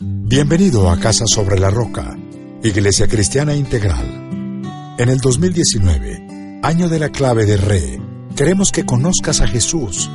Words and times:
Bienvenido 0.00 0.90
a 0.90 0.98
Casa 0.98 1.24
sobre 1.24 1.56
la 1.56 1.70
Roca, 1.70 2.18
Iglesia 2.64 3.06
Cristiana 3.06 3.54
Integral. 3.54 4.64
En 4.98 5.08
el 5.08 5.18
2019, 5.18 6.60
año 6.64 6.88
de 6.88 6.98
la 6.98 7.10
clave 7.10 7.46
de 7.46 7.56
Re, 7.56 8.00
queremos 8.36 8.72
que 8.72 8.84
conozcas 8.84 9.40
a 9.40 9.46
Jesús 9.46 10.10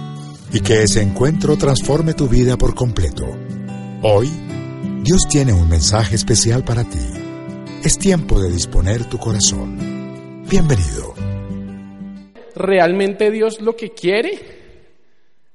y 0.51 0.59
que 0.59 0.83
ese 0.83 1.01
encuentro 1.01 1.55
transforme 1.55 2.13
tu 2.13 2.27
vida 2.27 2.57
por 2.57 2.75
completo. 2.75 3.25
Hoy, 4.03 4.29
Dios 5.01 5.21
tiene 5.29 5.53
un 5.53 5.69
mensaje 5.69 6.15
especial 6.15 6.65
para 6.65 6.83
ti. 6.83 6.99
Es 7.81 7.97
tiempo 7.97 8.41
de 8.41 8.51
disponer 8.51 9.05
tu 9.05 9.17
corazón. 9.17 10.43
Bienvenido. 10.49 11.13
Realmente 12.53 13.31
Dios 13.31 13.61
lo 13.61 13.77
que 13.77 13.91
quiere 13.91 14.41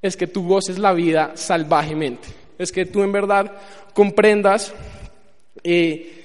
es 0.01 0.17
que 0.17 0.27
tú 0.27 0.49
goces 0.49 0.79
la 0.79 0.95
vida 0.95 1.33
salvajemente. 1.35 2.44
Es 2.59 2.73
que 2.73 2.86
tú 2.86 3.02
en 3.02 3.12
verdad 3.12 3.52
comprendas 3.93 4.73
eh, 5.62 6.25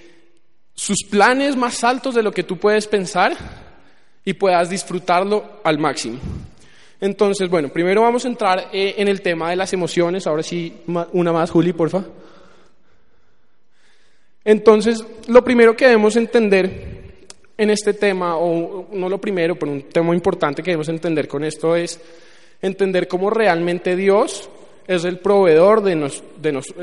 sus 0.74 1.04
planes 1.10 1.56
más 1.56 1.84
altos 1.84 2.16
de 2.16 2.24
lo 2.24 2.32
que 2.32 2.44
tú 2.44 2.58
puedes 2.58 2.88
pensar 2.88 3.36
y 4.24 4.34
puedas 4.34 4.70
disfrutarlo 4.70 5.60
al 5.64 5.80
máximo. 5.80 6.20
Entonces, 7.02 7.50
bueno, 7.50 7.70
primero 7.70 8.02
vamos 8.02 8.26
a 8.26 8.28
entrar 8.28 8.70
eh, 8.74 8.96
en 8.98 9.08
el 9.08 9.22
tema 9.22 9.50
de 9.50 9.56
las 9.56 9.72
emociones. 9.74 10.28
Ahora 10.28 10.44
sí, 10.44 10.82
una 11.14 11.32
más, 11.32 11.50
Juli, 11.50 11.74
porfa. 11.74 12.04
Entonces, 14.44 15.04
lo 15.28 15.44
primero 15.44 15.76
que 15.76 15.86
debemos 15.86 16.16
entender 16.16 17.00
en 17.58 17.70
este 17.70 17.94
tema, 17.94 18.38
o 18.38 18.88
no 18.92 19.10
lo 19.10 19.20
primero, 19.20 19.58
pero 19.58 19.72
un 19.72 19.84
tema 19.84 20.14
importante 20.14 20.64
que 20.64 20.72
debemos 20.72 20.90
entender 20.90 21.28
con 21.28 21.44
esto 21.44 21.76
es 21.76 22.00
entender 22.62 23.08
cómo 23.08 23.30
realmente 23.30 23.96
Dios 23.96 24.50
es 24.90 25.06
el 25.06 25.20
proveedor 25.20 25.84
de, 25.84 25.96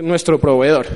nuestro 0.01 0.39
proveedor. 0.39 0.87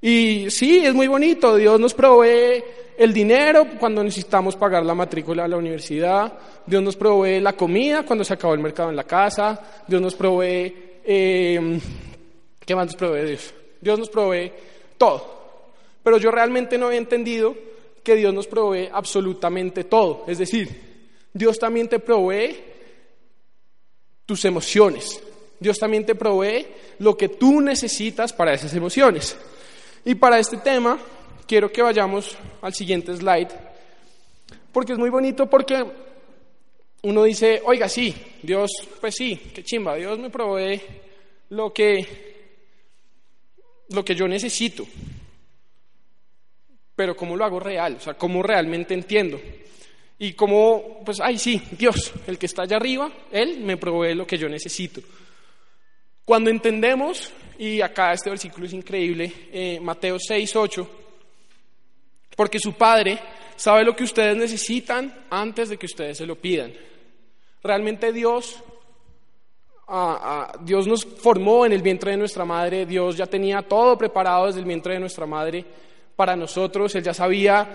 Y 0.00 0.50
sí, 0.50 0.78
es 0.78 0.94
muy 0.94 1.08
bonito, 1.08 1.56
Dios 1.56 1.80
nos 1.80 1.94
provee 1.94 2.62
el 2.96 3.12
dinero 3.12 3.66
cuando 3.76 4.04
necesitamos 4.04 4.54
pagar 4.54 4.86
la 4.86 4.94
matrícula 4.94 5.44
a 5.44 5.48
la 5.48 5.56
universidad, 5.56 6.32
Dios 6.64 6.80
nos 6.80 6.94
provee 6.94 7.40
la 7.40 7.54
comida 7.54 8.04
cuando 8.04 8.24
se 8.24 8.34
acabó 8.34 8.54
el 8.54 8.60
mercado 8.60 8.90
en 8.90 8.96
la 8.96 9.02
casa, 9.02 9.82
Dios 9.88 10.00
nos 10.00 10.14
provee... 10.14 11.00
Eh, 11.04 11.80
¿Qué 12.64 12.76
más 12.76 12.86
nos 12.86 12.94
provee 12.94 13.26
Dios? 13.26 13.52
Dios 13.80 13.98
nos 13.98 14.08
provee 14.08 14.52
todo. 14.96 15.42
Pero 16.04 16.18
yo 16.18 16.30
realmente 16.30 16.78
no 16.78 16.92
he 16.92 16.96
entendido 16.96 17.56
que 18.04 18.14
Dios 18.14 18.32
nos 18.32 18.46
provee 18.46 18.88
absolutamente 18.92 19.82
todo. 19.82 20.22
Es 20.28 20.38
decir, 20.38 20.68
Dios 21.32 21.58
también 21.58 21.88
te 21.88 21.98
provee 21.98 22.58
tus 24.24 24.44
emociones, 24.44 25.20
Dios 25.62 25.78
también 25.78 26.04
te 26.04 26.14
provee 26.14 26.66
lo 26.98 27.16
que 27.16 27.28
tú 27.28 27.60
necesitas 27.60 28.32
para 28.32 28.52
esas 28.52 28.74
emociones. 28.74 29.36
Y 30.04 30.14
para 30.16 30.38
este 30.38 30.58
tema, 30.58 30.98
quiero 31.46 31.70
que 31.70 31.82
vayamos 31.82 32.36
al 32.60 32.74
siguiente 32.74 33.16
slide, 33.16 33.48
porque 34.72 34.92
es 34.92 34.98
muy 34.98 35.10
bonito 35.10 35.48
porque 35.48 35.84
uno 37.02 37.24
dice, 37.24 37.62
oiga, 37.64 37.88
sí, 37.88 38.14
Dios, 38.42 38.70
pues 39.00 39.14
sí, 39.14 39.36
qué 39.54 39.62
chimba, 39.62 39.96
Dios 39.96 40.18
me 40.18 40.30
provee 40.30 40.80
lo 41.50 41.72
que, 41.72 42.06
lo 43.90 44.04
que 44.04 44.14
yo 44.14 44.26
necesito. 44.28 44.86
Pero 46.94 47.16
¿cómo 47.16 47.36
lo 47.36 47.44
hago 47.44 47.58
real? 47.58 47.96
O 47.96 48.00
sea, 48.00 48.14
¿cómo 48.14 48.42
realmente 48.42 48.94
entiendo? 48.94 49.40
Y 50.18 50.34
cómo, 50.34 51.02
pues, 51.04 51.20
ay, 51.20 51.38
sí, 51.38 51.60
Dios, 51.72 52.12
el 52.26 52.38
que 52.38 52.46
está 52.46 52.62
allá 52.62 52.76
arriba, 52.76 53.10
Él 53.32 53.60
me 53.60 53.76
provee 53.76 54.14
lo 54.14 54.26
que 54.26 54.38
yo 54.38 54.48
necesito. 54.48 55.00
Cuando 56.24 56.50
entendemos, 56.50 57.32
y 57.58 57.80
acá 57.80 58.12
este 58.12 58.30
versículo 58.30 58.66
es 58.66 58.72
increíble, 58.72 59.32
eh, 59.52 59.80
Mateo 59.80 60.18
6, 60.18 60.56
8, 60.56 60.90
porque 62.36 62.58
su 62.58 62.74
Padre 62.74 63.18
sabe 63.56 63.84
lo 63.84 63.94
que 63.94 64.04
ustedes 64.04 64.36
necesitan 64.36 65.26
antes 65.30 65.68
de 65.68 65.76
que 65.76 65.86
ustedes 65.86 66.18
se 66.18 66.26
lo 66.26 66.36
pidan. 66.36 66.72
Realmente 67.62 68.12
Dios, 68.12 68.62
Dios 70.60 70.86
nos 70.86 71.04
formó 71.04 71.66
en 71.66 71.72
el 71.72 71.82
vientre 71.82 72.12
de 72.12 72.16
nuestra 72.16 72.44
madre, 72.44 72.86
Dios 72.86 73.16
ya 73.16 73.26
tenía 73.26 73.62
todo 73.62 73.98
preparado 73.98 74.46
desde 74.46 74.60
el 74.60 74.66
vientre 74.66 74.94
de 74.94 75.00
nuestra 75.00 75.26
madre 75.26 75.64
para 76.16 76.34
nosotros, 76.34 76.94
Él 76.94 77.02
ya 77.02 77.14
sabía 77.14 77.68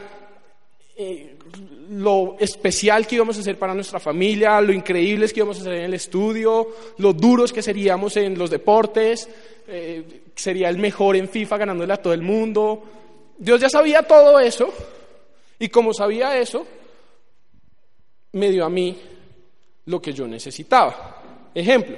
eh, 0.95 1.37
lo 1.89 2.35
especial 2.39 3.07
que 3.07 3.15
íbamos 3.15 3.37
a 3.37 3.41
hacer 3.41 3.57
para 3.57 3.73
nuestra 3.73 3.99
familia, 3.99 4.59
lo 4.61 4.73
increíbles 4.73 5.31
que 5.31 5.39
íbamos 5.39 5.57
a 5.57 5.61
hacer 5.61 5.73
en 5.73 5.83
el 5.85 5.93
estudio, 5.93 6.67
lo 6.97 7.13
duros 7.13 7.53
que 7.53 7.61
seríamos 7.61 8.17
en 8.17 8.37
los 8.37 8.49
deportes, 8.49 9.29
eh, 9.67 10.21
sería 10.35 10.69
el 10.69 10.77
mejor 10.77 11.15
en 11.15 11.29
FIFA 11.29 11.57
ganándole 11.57 11.93
a 11.93 12.01
todo 12.01 12.13
el 12.13 12.21
mundo. 12.21 12.83
Dios 13.37 13.61
ya 13.61 13.69
sabía 13.69 14.03
todo 14.03 14.39
eso 14.39 14.73
y 15.59 15.69
como 15.69 15.93
sabía 15.93 16.37
eso, 16.37 16.65
me 18.33 18.49
dio 18.49 18.65
a 18.65 18.69
mí 18.69 18.97
lo 19.85 20.01
que 20.01 20.13
yo 20.13 20.27
necesitaba. 20.27 21.49
Ejemplo, 21.53 21.97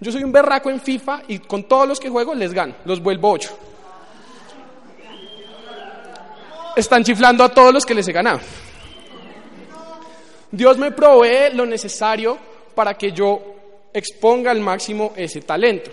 yo 0.00 0.12
soy 0.12 0.22
un 0.22 0.32
berraco 0.32 0.70
en 0.70 0.80
FIFA 0.80 1.22
y 1.28 1.38
con 1.40 1.64
todos 1.64 1.88
los 1.88 2.00
que 2.00 2.08
juego 2.08 2.34
les 2.34 2.52
gano, 2.52 2.74
los 2.84 3.02
vuelvo 3.02 3.30
ocho. 3.32 3.56
Están 6.76 7.02
chiflando 7.02 7.42
a 7.42 7.48
todos 7.48 7.74
los 7.74 7.84
que 7.84 7.94
les 7.94 8.06
he 8.06 8.12
ganado. 8.12 8.40
Dios 10.50 10.78
me 10.78 10.90
provee 10.90 11.54
lo 11.54 11.64
necesario 11.64 12.38
para 12.74 12.94
que 12.94 13.12
yo 13.12 13.54
exponga 13.92 14.50
al 14.50 14.60
máximo 14.60 15.12
ese 15.16 15.40
talento. 15.42 15.90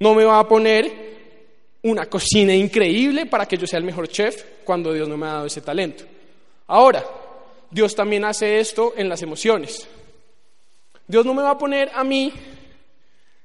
No 0.00 0.14
me 0.14 0.24
va 0.24 0.38
a 0.38 0.48
poner 0.48 1.08
una 1.82 2.06
cocina 2.06 2.54
increíble 2.54 3.26
para 3.26 3.46
que 3.46 3.56
yo 3.56 3.66
sea 3.66 3.78
el 3.78 3.84
mejor 3.84 4.08
chef 4.08 4.44
cuando 4.64 4.92
Dios 4.92 5.08
no 5.08 5.16
me 5.16 5.26
ha 5.26 5.32
dado 5.34 5.46
ese 5.46 5.60
talento. 5.60 6.04
Ahora, 6.66 7.04
Dios 7.70 7.94
también 7.94 8.24
hace 8.24 8.58
esto 8.58 8.94
en 8.96 9.08
las 9.08 9.22
emociones. 9.22 9.88
Dios 11.06 11.24
no 11.24 11.34
me 11.34 11.42
va 11.42 11.50
a 11.50 11.58
poner 11.58 11.90
a 11.94 12.04
mí 12.04 12.32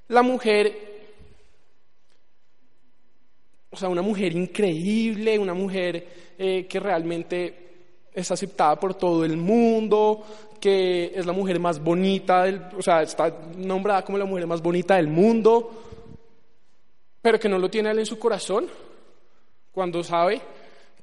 la 0.09 0.22
mujer, 0.22 0.75
o 3.69 3.78
sea, 3.78 3.90
una 3.90 4.01
mujer 4.01 4.34
increíble, 4.34 5.40
una 5.40 5.53
mujer 5.53 6.34
eh, 6.38 6.66
que 6.67 6.79
realmente 6.79 7.72
es 8.13 8.31
aceptada 8.31 8.79
por 8.79 8.94
todo 8.94 9.25
el 9.25 9.38
mundo, 9.38 10.24
que 10.59 11.12
es 11.16 11.25
la 11.25 11.34
mujer 11.34 11.59
más 11.59 11.84
bonita, 11.84 12.44
del, 12.44 12.62
o 12.78 12.81
sea, 12.81 13.01
está 13.01 13.35
nombrada 13.57 14.03
como 14.03 14.18
la 14.18 14.25
mujer 14.25 14.47
más 14.47 14.62
bonita 14.62 14.96
del 14.96 15.07
mundo, 15.07 15.84
pero 17.22 17.40
que 17.40 17.50
no 17.50 17.57
lo 17.57 17.69
tiene 17.69 17.91
él 17.91 18.00
en 18.00 18.06
su 18.06 18.19
corazón, 18.19 18.68
cuando 19.72 20.03
sabe 20.03 20.41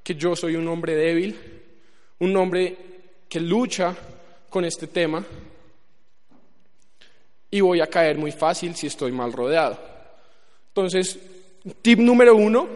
que 0.03 0.15
yo 0.15 0.37
soy 0.37 0.57
un 0.57 0.69
hombre 0.69 0.95
débil, 0.95 1.39
un 2.21 2.37
hombre 2.37 2.77
que 3.29 3.41
lucha 3.41 3.95
con 4.49 4.65
este 4.65 4.87
tema 4.87 5.25
y 7.51 7.61
voy 7.61 7.81
a 7.81 7.87
caer 7.89 8.17
muy 8.17 8.33
fácil 8.33 8.75
si 8.77 8.87
estoy 8.87 9.13
mal 9.13 9.33
rodeado. 9.33 9.79
Entonces, 10.69 11.19
tip 11.83 11.99
número 11.99 12.37
uno, 12.37 12.69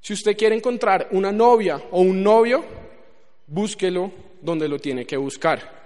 si 0.00 0.12
usted 0.12 0.36
quiere 0.36 0.54
encontrar 0.54 1.08
una 1.12 1.32
novia 1.32 1.82
o 1.90 2.00
un 2.00 2.22
novio, 2.22 2.64
búsquelo 3.46 4.10
donde 4.40 4.68
lo 4.68 4.78
tiene 4.78 5.04
que 5.04 5.16
buscar. 5.16 5.84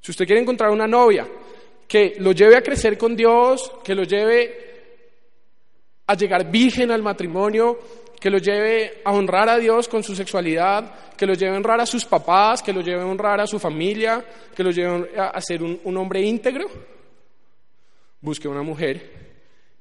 Si 0.00 0.10
usted 0.10 0.26
quiere 0.26 0.40
encontrar 0.40 0.70
una 0.70 0.86
novia 0.86 1.26
que 1.88 2.14
lo 2.18 2.32
lleve 2.32 2.56
a 2.56 2.62
crecer 2.62 2.96
con 2.98 3.16
Dios, 3.16 3.72
que 3.82 3.94
lo 3.94 4.04
lleve 4.04 4.66
a 6.06 6.14
llegar 6.14 6.50
virgen 6.50 6.90
al 6.90 7.02
matrimonio, 7.02 7.78
que 8.20 8.30
lo 8.30 8.38
lleve 8.38 9.02
a 9.04 9.12
honrar 9.12 9.48
a 9.48 9.58
Dios 9.58 9.88
con 9.88 10.02
su 10.02 10.14
sexualidad, 10.14 11.14
que 11.16 11.26
lo 11.26 11.34
lleve 11.34 11.54
a 11.54 11.58
honrar 11.58 11.80
a 11.80 11.86
sus 11.86 12.04
papás, 12.04 12.62
que 12.62 12.72
lo 12.72 12.80
lleve 12.80 13.02
a 13.02 13.06
honrar 13.06 13.40
a 13.40 13.46
su 13.46 13.58
familia, 13.58 14.24
que 14.54 14.62
lo 14.62 14.70
lleve 14.70 15.10
a 15.18 15.40
ser 15.40 15.62
un, 15.62 15.80
un 15.84 15.96
hombre 15.96 16.20
íntegro, 16.22 16.68
busque 18.20 18.48
una 18.48 18.62
mujer 18.62 19.26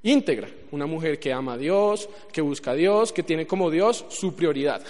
íntegra, 0.03 0.47
una 0.71 0.85
mujer 0.85 1.19
que 1.19 1.33
ama 1.33 1.53
a 1.53 1.57
Dios, 1.57 2.09
que 2.31 2.41
busca 2.41 2.71
a 2.71 2.75
Dios, 2.75 3.11
que 3.11 3.23
tiene 3.23 3.47
como 3.47 3.71
Dios 3.71 4.05
su 4.09 4.35
prioridad. 4.35 4.83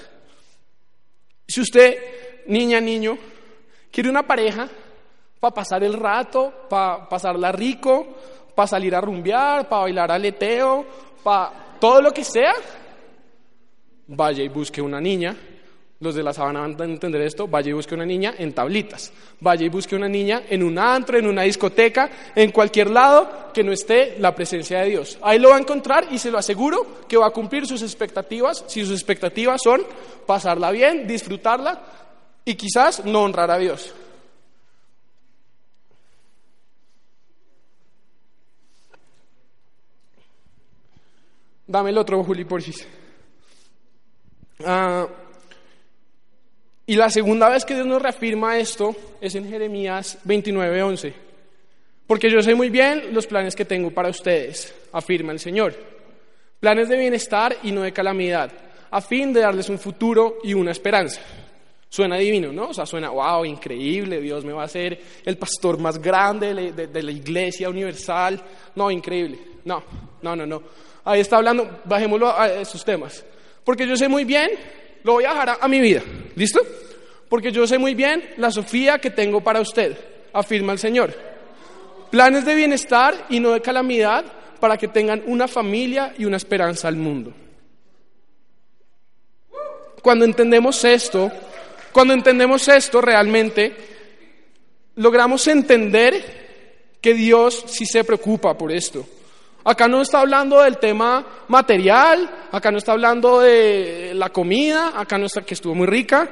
Si 1.48 1.62
usted, 1.62 2.44
niña, 2.48 2.80
niño, 2.80 3.18
quiere 3.92 4.10
una 4.10 4.24
pareja 4.24 4.68
para 5.40 5.54
pasar 5.54 5.84
el 5.84 5.94
rato, 5.94 6.52
para 6.70 7.08
pasarla 7.08 7.52
rico, 7.52 8.08
para 8.56 8.68
salir 8.68 8.96
a 8.96 9.02
rumbear, 9.02 9.70
para 9.70 9.84
bailar 9.84 10.12
aleteo, 10.12 10.86
para 11.24 11.78
todo 11.80 12.02
lo 12.02 12.12
que 12.12 12.24
sea, 12.24 12.54
vaya 14.08 14.44
y 14.44 14.50
busque 14.50 14.82
una 14.82 15.00
niña. 15.00 15.36
Los 16.02 16.14
de 16.14 16.24
la 16.24 16.34
sabana 16.34 16.62
van 16.62 16.82
a 16.82 16.94
entender 16.94 17.22
esto. 17.22 17.48
Vaya 17.48 17.70
y 17.70 17.74
busque 17.74 17.96
una 17.96 18.06
niña 18.06 18.34
en 18.38 18.54
tablitas. 18.54 19.14
Vaya 19.40 19.66
y 19.66 19.70
busque 19.70 19.96
una 19.96 20.10
niña 20.10 20.44
en 20.50 20.62
un 20.62 20.78
antro, 20.78 21.18
en 21.18 21.26
una 21.26 21.44
discoteca, 21.44 22.10
en 22.36 22.52
cualquier 22.52 22.90
lado 22.90 23.52
que 23.54 23.64
no 23.64 23.72
esté 23.72 24.18
la 24.20 24.36
presencia 24.36 24.82
de 24.82 24.90
Dios. 24.90 25.18
Ahí 25.22 25.40
lo 25.40 25.50
va 25.50 25.56
a 25.56 25.60
encontrar 25.60 26.08
y 26.12 26.18
se 26.18 26.32
lo 26.32 26.38
aseguro 26.38 27.06
que 27.08 27.16
va 27.18 27.28
a 27.28 27.32
cumplir 27.32 27.66
sus 27.66 27.82
expectativas. 27.82 28.66
Si 28.68 28.82
sus 28.82 28.92
expectativas 28.92 29.62
son 29.64 29.84
pasarla 30.26 30.72
bien, 30.72 31.08
disfrutarla 31.08 31.82
y 32.44 32.56
quizás 32.56 33.06
no 33.06 33.22
honrar 33.22 33.50
a 33.52 33.58
Dios. 33.58 33.94
Dame 41.68 41.90
el 41.90 41.98
otro, 41.98 42.24
Juli, 42.24 42.46
por 42.46 42.62
ah, 44.66 45.08
y 46.88 46.96
la 46.96 47.10
segunda 47.10 47.50
vez 47.50 47.66
que 47.66 47.74
Dios 47.74 47.88
nos 47.88 48.02
reafirma 48.02 48.58
esto 48.58 48.96
es 49.20 49.36
en 49.36 49.50
Jeremías 49.50 50.20
29:11. 50.24 51.14
Porque 52.06 52.30
yo 52.30 52.42
sé 52.42 52.54
muy 52.54 52.70
bien 52.70 53.14
los 53.14 53.26
planes 53.26 53.56
que 53.56 53.66
tengo 53.66 53.90
para 53.90 54.10
ustedes, 54.10 54.74
afirma 54.92 55.32
el 55.32 55.40
Señor. 55.40 55.74
Planes 56.60 56.88
de 56.88 56.98
bienestar 56.98 57.58
y 57.64 57.72
no 57.72 57.82
de 57.82 57.92
calamidad, 57.92 58.52
a 58.92 59.02
fin 59.02 59.34
de 59.34 59.42
darles 59.42 59.70
un 59.70 59.80
futuro 59.80 60.38
y 60.44 60.54
una 60.54 60.72
esperanza. 60.72 61.22
Suena 61.90 62.18
divino, 62.18 62.52
¿no? 62.52 62.70
O 62.70 62.74
sea, 62.74 62.86
suena, 62.86 63.10
wow, 63.10 63.46
increíble, 63.46 64.20
Dios 64.20 64.44
me 64.44 64.52
va 64.52 64.64
a 64.64 64.66
hacer 64.66 65.00
el 65.24 65.38
pastor 65.38 65.80
más 65.80 66.00
grande 66.00 66.74
de, 66.74 67.04
la 67.04 67.12
iglesia 67.12 67.70
universal. 67.70 68.42
No, 68.76 68.92
increíble. 68.92 69.40
No, 69.64 69.82
no, 70.22 70.36
no, 70.36 70.46
no. 70.46 70.62
Ahí 71.06 71.22
está 71.22 71.38
hablando, 71.38 71.82
bajémoslo 71.86 72.38
a 72.38 72.48
esos 72.54 72.84
temas. 72.84 73.24
Porque 73.64 73.88
yo 73.88 73.96
sé 73.96 74.08
muy 74.08 74.26
bien, 74.26 74.52
lo 75.06 75.14
voy 75.14 75.26
a 75.26 75.30
dejar 75.30 75.58
a 75.62 75.68
mi 75.68 75.80
vida. 75.80 76.02
¿Listo? 76.36 76.60
Porque 77.30 77.52
yo 77.52 77.68
sé 77.68 77.78
muy 77.78 77.94
bien 77.94 78.28
la 78.38 78.50
Sofía 78.50 78.98
que 78.98 79.12
tengo 79.12 79.40
para 79.42 79.62
usted, 79.62 79.96
afirma 80.34 80.74
el 80.74 80.80
Señor. 80.80 81.14
Planes 82.10 82.44
de 82.44 82.56
bienestar 82.56 83.28
y 83.30 83.40
no 83.40 83.52
de 83.52 83.62
calamidad 83.62 84.26
para 84.60 84.78
que 84.78 84.88
tengan 84.88 85.22
una 85.28 85.48
familia 85.48 86.16
y 86.18 86.26
una 86.26 86.38
esperanza 86.38 86.88
al 86.88 86.96
mundo. 86.96 87.34
Cuando 90.02 90.26
entendemos 90.26 90.84
esto, 90.84 91.32
cuando 91.92 92.16
entendemos 92.16 92.68
esto 92.68 93.00
realmente, 93.00 93.76
logramos 94.96 95.46
entender 95.48 96.98
que 97.00 97.14
Dios 97.14 97.64
sí 97.68 97.86
se 97.86 98.04
preocupa 98.04 98.58
por 98.58 98.72
esto. 98.72 99.06
Acá 99.68 99.88
no 99.88 100.04
está 100.04 100.20
hablando 100.22 100.62
del 100.62 100.78
tema 100.78 101.26
material, 101.48 102.48
acá 102.52 102.70
no 102.70 102.78
está 102.78 102.92
hablando 102.92 103.40
de 103.40 104.12
la 104.14 104.30
comida, 104.30 104.94
acá 104.94 105.18
no 105.18 105.26
está 105.26 105.42
que 105.42 105.56
estuvo 105.56 105.74
muy 105.74 105.88
rica, 105.88 106.30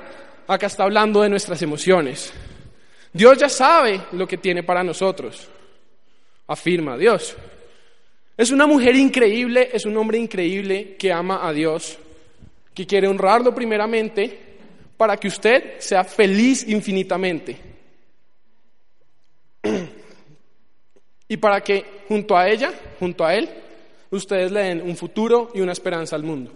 acá 0.47 0.68
está 0.68 0.83
hablando 0.83 1.24
de 1.24 1.30
nuestras 1.30 1.59
emociones. 1.63 2.31
Dios 3.12 3.39
ya 3.39 3.50
sabe 3.50 4.01
lo 4.12 4.27
que 4.27 4.38
tiene 4.38 4.62
para 4.62 4.83
nosotros, 4.83 5.50
afirma 6.45 6.95
Dios. 6.95 7.35
Es 8.38 8.51
una 8.51 8.68
mujer 8.68 8.95
increíble, 8.95 9.68
es 9.74 9.88
un 9.88 9.97
hombre 9.97 10.19
increíble 10.19 10.95
que 10.95 11.12
ama 11.12 11.47
a 11.47 11.51
Dios, 11.51 11.97
que 12.71 12.86
quiere 12.86 13.07
honrarlo 13.07 13.53
primeramente 13.56 14.39
para 14.95 15.18
que 15.18 15.29
usted 15.29 15.79
sea 15.79 16.03
feliz 16.03 16.68
infinitamente. 16.68 17.57
y 21.33 21.38
para 21.38 21.62
que 21.62 21.83
junto 22.07 22.38
a 22.38 22.47
ella, 22.47 22.71
junto 23.00 23.25
a 23.25 23.33
él, 23.33 23.50
ustedes 24.12 24.51
le 24.51 24.59
den 24.59 24.81
un 24.83 24.95
futuro 24.95 25.50
y 25.56 25.62
una 25.62 25.71
esperanza 25.71 26.15
al 26.15 26.21
mundo. 26.21 26.51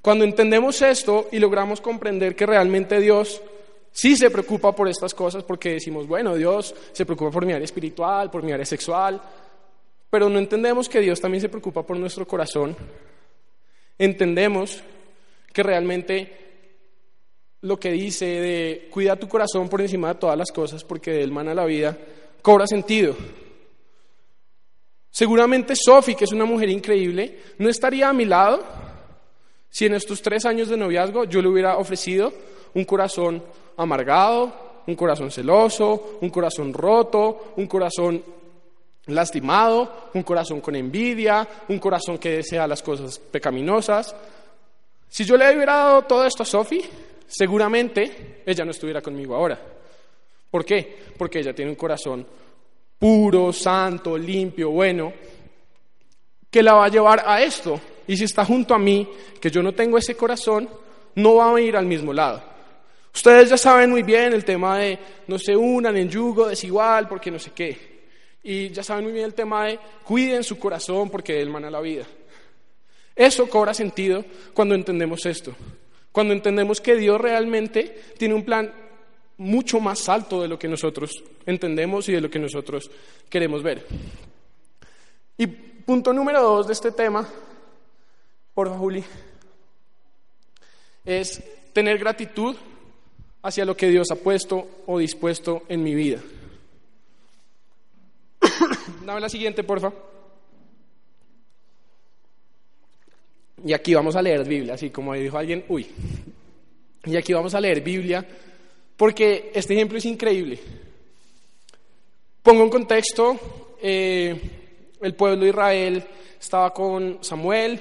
Cuando 0.00 0.24
entendemos 0.24 0.80
esto 0.80 1.26
y 1.32 1.40
logramos 1.40 1.80
comprender 1.80 2.36
que 2.36 2.46
realmente 2.46 3.00
Dios 3.00 3.42
sí 3.90 4.16
se 4.16 4.30
preocupa 4.30 4.70
por 4.76 4.88
estas 4.88 5.12
cosas, 5.12 5.42
porque 5.42 5.72
decimos, 5.72 6.06
bueno, 6.06 6.36
Dios 6.36 6.72
se 6.92 7.04
preocupa 7.04 7.32
por 7.32 7.44
mi 7.44 7.52
área 7.52 7.64
espiritual, 7.64 8.30
por 8.30 8.44
mi 8.44 8.52
área 8.52 8.64
sexual, 8.64 9.20
pero 10.08 10.28
no 10.28 10.38
entendemos 10.38 10.88
que 10.88 11.00
Dios 11.00 11.20
también 11.20 11.40
se 11.40 11.48
preocupa 11.48 11.82
por 11.82 11.96
nuestro 11.96 12.28
corazón, 12.28 12.76
entendemos 13.98 14.84
que 15.52 15.64
realmente 15.64 16.32
lo 17.62 17.76
que 17.80 17.90
dice 17.90 18.24
de 18.24 18.88
cuida 18.88 19.16
tu 19.16 19.26
corazón 19.26 19.68
por 19.68 19.80
encima 19.80 20.14
de 20.14 20.20
todas 20.20 20.38
las 20.38 20.52
cosas, 20.52 20.84
porque 20.84 21.10
de 21.10 21.24
él 21.24 21.32
mana 21.32 21.54
la 21.54 21.64
vida, 21.64 21.98
cobra 22.40 22.68
sentido. 22.68 23.16
Seguramente 25.16 25.72
Sophie, 25.74 26.14
que 26.14 26.26
es 26.26 26.32
una 26.32 26.44
mujer 26.44 26.68
increíble, 26.68 27.38
no 27.56 27.70
estaría 27.70 28.10
a 28.10 28.12
mi 28.12 28.26
lado 28.26 28.62
si 29.70 29.86
en 29.86 29.94
estos 29.94 30.20
tres 30.20 30.44
años 30.44 30.68
de 30.68 30.76
noviazgo 30.76 31.24
yo 31.24 31.40
le 31.40 31.48
hubiera 31.48 31.78
ofrecido 31.78 32.30
un 32.74 32.84
corazón 32.84 33.42
amargado, 33.78 34.82
un 34.86 34.94
corazón 34.94 35.30
celoso, 35.30 36.18
un 36.20 36.28
corazón 36.28 36.70
roto, 36.74 37.54
un 37.56 37.66
corazón 37.66 38.22
lastimado, 39.06 40.10
un 40.12 40.22
corazón 40.22 40.60
con 40.60 40.76
envidia, 40.76 41.48
un 41.68 41.78
corazón 41.78 42.18
que 42.18 42.32
desea 42.32 42.66
las 42.66 42.82
cosas 42.82 43.18
pecaminosas. 43.18 44.14
Si 45.08 45.24
yo 45.24 45.38
le 45.38 45.56
hubiera 45.56 45.76
dado 45.76 46.02
todo 46.02 46.26
esto 46.26 46.42
a 46.42 46.46
Sophie, 46.46 46.84
seguramente 47.26 48.42
ella 48.44 48.66
no 48.66 48.70
estuviera 48.70 49.00
conmigo 49.00 49.34
ahora. 49.34 49.58
¿Por 50.50 50.62
qué? 50.62 50.94
Porque 51.16 51.38
ella 51.38 51.54
tiene 51.54 51.70
un 51.70 51.76
corazón 51.78 52.26
puro, 52.98 53.52
santo, 53.52 54.16
limpio, 54.16 54.70
bueno, 54.70 55.12
que 56.50 56.62
la 56.62 56.74
va 56.74 56.86
a 56.86 56.88
llevar 56.88 57.22
a 57.26 57.42
esto, 57.42 57.80
y 58.06 58.16
si 58.16 58.24
está 58.24 58.44
junto 58.44 58.74
a 58.74 58.78
mí, 58.78 59.08
que 59.40 59.50
yo 59.50 59.62
no 59.62 59.72
tengo 59.72 59.98
ese 59.98 60.16
corazón, 60.16 60.68
no 61.16 61.36
va 61.36 61.54
a 61.54 61.60
ir 61.60 61.76
al 61.76 61.86
mismo 61.86 62.12
lado. 62.12 62.42
Ustedes 63.14 63.48
ya 63.48 63.56
saben 63.56 63.90
muy 63.90 64.02
bien 64.02 64.34
el 64.34 64.44
tema 64.44 64.78
de 64.78 64.98
no 65.26 65.38
se 65.38 65.56
unan 65.56 65.96
en 65.96 66.10
yugo 66.10 66.48
desigual 66.48 67.08
porque 67.08 67.30
no 67.30 67.38
sé 67.38 67.52
qué. 67.52 67.96
Y 68.42 68.68
ya 68.68 68.82
saben 68.82 69.04
muy 69.04 69.12
bien 69.12 69.24
el 69.24 69.34
tema 69.34 69.66
de 69.66 69.80
cuiden 70.04 70.44
su 70.44 70.58
corazón 70.58 71.08
porque 71.08 71.40
él 71.40 71.48
mana 71.48 71.70
la 71.70 71.80
vida. 71.80 72.04
Eso 73.14 73.48
cobra 73.48 73.72
sentido 73.72 74.22
cuando 74.52 74.74
entendemos 74.74 75.24
esto. 75.24 75.56
Cuando 76.12 76.34
entendemos 76.34 76.80
que 76.80 76.94
Dios 76.96 77.18
realmente 77.18 78.02
tiene 78.18 78.34
un 78.34 78.44
plan 78.44 78.70
mucho 79.38 79.80
más 79.80 80.08
alto 80.08 80.42
de 80.42 80.48
lo 80.48 80.58
que 80.58 80.68
nosotros 80.68 81.10
entendemos 81.44 82.08
y 82.08 82.12
de 82.12 82.20
lo 82.20 82.30
que 82.30 82.38
nosotros 82.38 82.90
queremos 83.28 83.62
ver. 83.62 83.86
Y 85.36 85.46
punto 85.46 86.12
número 86.12 86.42
dos 86.42 86.66
de 86.66 86.72
este 86.72 86.92
tema 86.92 87.28
por 88.56 88.70
Juli, 88.70 89.04
es 91.04 91.42
tener 91.74 91.98
gratitud 91.98 92.56
hacia 93.42 93.66
lo 93.66 93.76
que 93.76 93.90
Dios 93.90 94.10
ha 94.10 94.16
puesto 94.16 94.82
o 94.86 94.98
dispuesto 94.98 95.64
en 95.68 95.82
mi 95.82 95.94
vida. 95.94 96.22
Dame 99.04 99.20
la 99.20 99.28
siguiente, 99.28 99.62
porfa. 99.62 99.92
Y 103.62 103.74
aquí 103.74 103.94
vamos 103.94 104.16
a 104.16 104.22
leer 104.22 104.42
Biblia, 104.48 104.72
así 104.72 104.88
como 104.88 105.12
dijo 105.12 105.36
alguien, 105.36 105.66
uy. 105.68 105.86
Y 107.04 107.14
aquí 107.14 107.34
vamos 107.34 107.54
a 107.54 107.60
leer 107.60 107.82
Biblia, 107.82 108.26
porque 108.96 109.50
este 109.54 109.74
ejemplo 109.74 109.98
es 109.98 110.04
increíble. 110.04 110.58
Pongo 112.42 112.62
en 112.62 112.70
contexto, 112.70 113.38
eh, 113.82 114.40
el 115.00 115.14
pueblo 115.14 115.44
de 115.44 115.50
Israel 115.50 116.04
estaba 116.40 116.72
con 116.72 117.18
Samuel, 117.22 117.80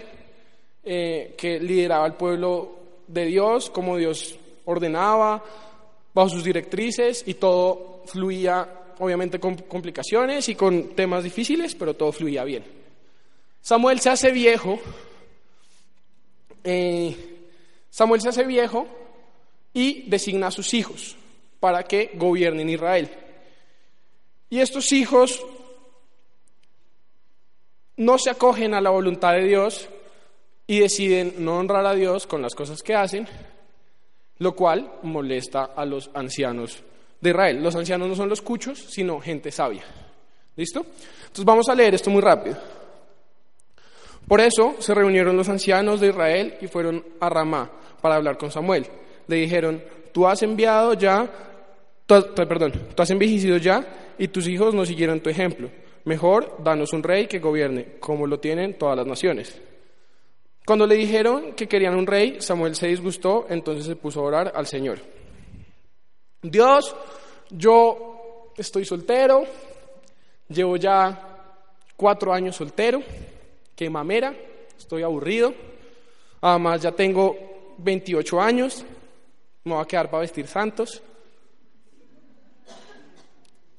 eh, 0.83 1.35
que 1.37 1.59
lideraba 1.59 2.07
el 2.07 2.13
pueblo 2.13 2.75
de 3.07 3.25
Dios, 3.25 3.69
como 3.69 3.97
Dios 3.97 4.37
ordenaba, 4.65 5.43
bajo 6.13 6.29
sus 6.29 6.43
directrices, 6.43 7.23
y 7.27 7.35
todo 7.35 8.03
fluía, 8.05 8.67
obviamente 8.99 9.39
con 9.39 9.55
complicaciones 9.55 10.49
y 10.49 10.55
con 10.55 10.95
temas 10.95 11.23
difíciles, 11.23 11.75
pero 11.75 11.93
todo 11.93 12.11
fluía 12.11 12.43
bien. 12.43 12.63
Samuel 13.61 13.99
se 13.99 14.09
hace 14.09 14.31
viejo, 14.31 14.79
eh, 16.63 17.15
Samuel 17.89 18.21
se 18.21 18.29
hace 18.29 18.43
viejo 18.43 18.87
y 19.75 20.09
designa 20.09 20.47
a 20.47 20.51
sus 20.51 20.73
hijos 20.73 21.17
para 21.59 21.83
que 21.83 22.11
gobiernen 22.15 22.69
Israel. 22.69 23.09
Y 24.49 24.59
estos 24.61 24.91
hijos 24.93 25.45
no 27.97 28.17
se 28.17 28.29
acogen 28.29 28.73
a 28.73 28.81
la 28.81 28.89
voluntad 28.89 29.33
de 29.33 29.43
Dios 29.43 29.89
y 30.65 30.79
deciden 30.79 31.35
no 31.39 31.57
honrar 31.57 31.85
a 31.85 31.93
Dios 31.93 32.25
con 32.25 32.41
las 32.41 32.55
cosas 32.55 32.81
que 32.81 32.95
hacen, 32.95 33.27
lo 34.37 34.55
cual 34.55 34.93
molesta 35.03 35.65
a 35.75 35.85
los 35.85 36.09
ancianos 36.13 36.81
de 37.19 37.29
Israel. 37.31 37.61
Los 37.61 37.75
ancianos 37.75 38.07
no 38.07 38.15
son 38.15 38.29
los 38.29 38.41
cuchos, 38.41 38.79
sino 38.89 39.19
gente 39.19 39.51
sabia. 39.51 39.83
¿Listo? 40.55 40.85
Entonces 41.19 41.45
vamos 41.45 41.67
a 41.67 41.75
leer 41.75 41.95
esto 41.95 42.09
muy 42.09 42.21
rápido. 42.21 42.57
Por 44.25 44.39
eso 44.39 44.75
se 44.79 44.93
reunieron 44.93 45.35
los 45.35 45.49
ancianos 45.49 45.99
de 45.99 46.07
Israel 46.07 46.57
y 46.61 46.67
fueron 46.67 47.03
a 47.19 47.29
Ramá 47.29 47.69
para 48.01 48.15
hablar 48.15 48.37
con 48.37 48.51
Samuel. 48.51 48.87
Le 49.27 49.35
dijeron, 49.37 49.83
tú 50.11 50.27
has 50.27 50.41
enviado 50.43 50.93
ya, 50.93 51.29
perdón, 52.05 52.73
tú 52.95 53.01
has 53.01 53.09
envejecido 53.09 53.57
ya 53.57 54.13
y 54.17 54.27
tus 54.27 54.47
hijos 54.47 54.73
no 54.73 54.85
siguieron 54.85 55.19
tu 55.19 55.29
ejemplo. 55.29 55.69
Mejor 56.05 56.57
danos 56.63 56.93
un 56.93 57.03
rey 57.03 57.27
que 57.27 57.39
gobierne, 57.39 57.97
como 57.99 58.27
lo 58.27 58.39
tienen 58.39 58.77
todas 58.77 58.95
las 58.95 59.07
naciones. 59.07 59.59
Cuando 60.65 60.87
le 60.87 60.95
dijeron 60.95 61.53
que 61.53 61.67
querían 61.67 61.95
un 61.95 62.07
rey, 62.07 62.37
Samuel 62.39 62.75
se 62.75 62.87
disgustó, 62.87 63.45
entonces 63.49 63.85
se 63.85 63.95
puso 63.95 64.19
a 64.19 64.23
orar 64.23 64.51
al 64.55 64.65
Señor. 64.65 64.99
Dios, 66.41 66.95
yo 67.49 68.51
estoy 68.57 68.85
soltero, 68.85 69.43
llevo 70.49 70.77
ya 70.77 71.53
cuatro 71.95 72.33
años 72.33 72.55
soltero, 72.55 73.01
qué 73.75 73.89
mamera, 73.89 74.35
estoy 74.77 75.03
aburrido, 75.03 75.53
además 76.41 76.81
ya 76.81 76.91
tengo 76.91 77.75
28 77.79 78.41
años, 78.41 78.85
me 79.65 79.73
voy 79.73 79.81
a 79.81 79.87
quedar 79.87 80.11
para 80.11 80.21
vestir 80.21 80.47
santos. 80.47 81.01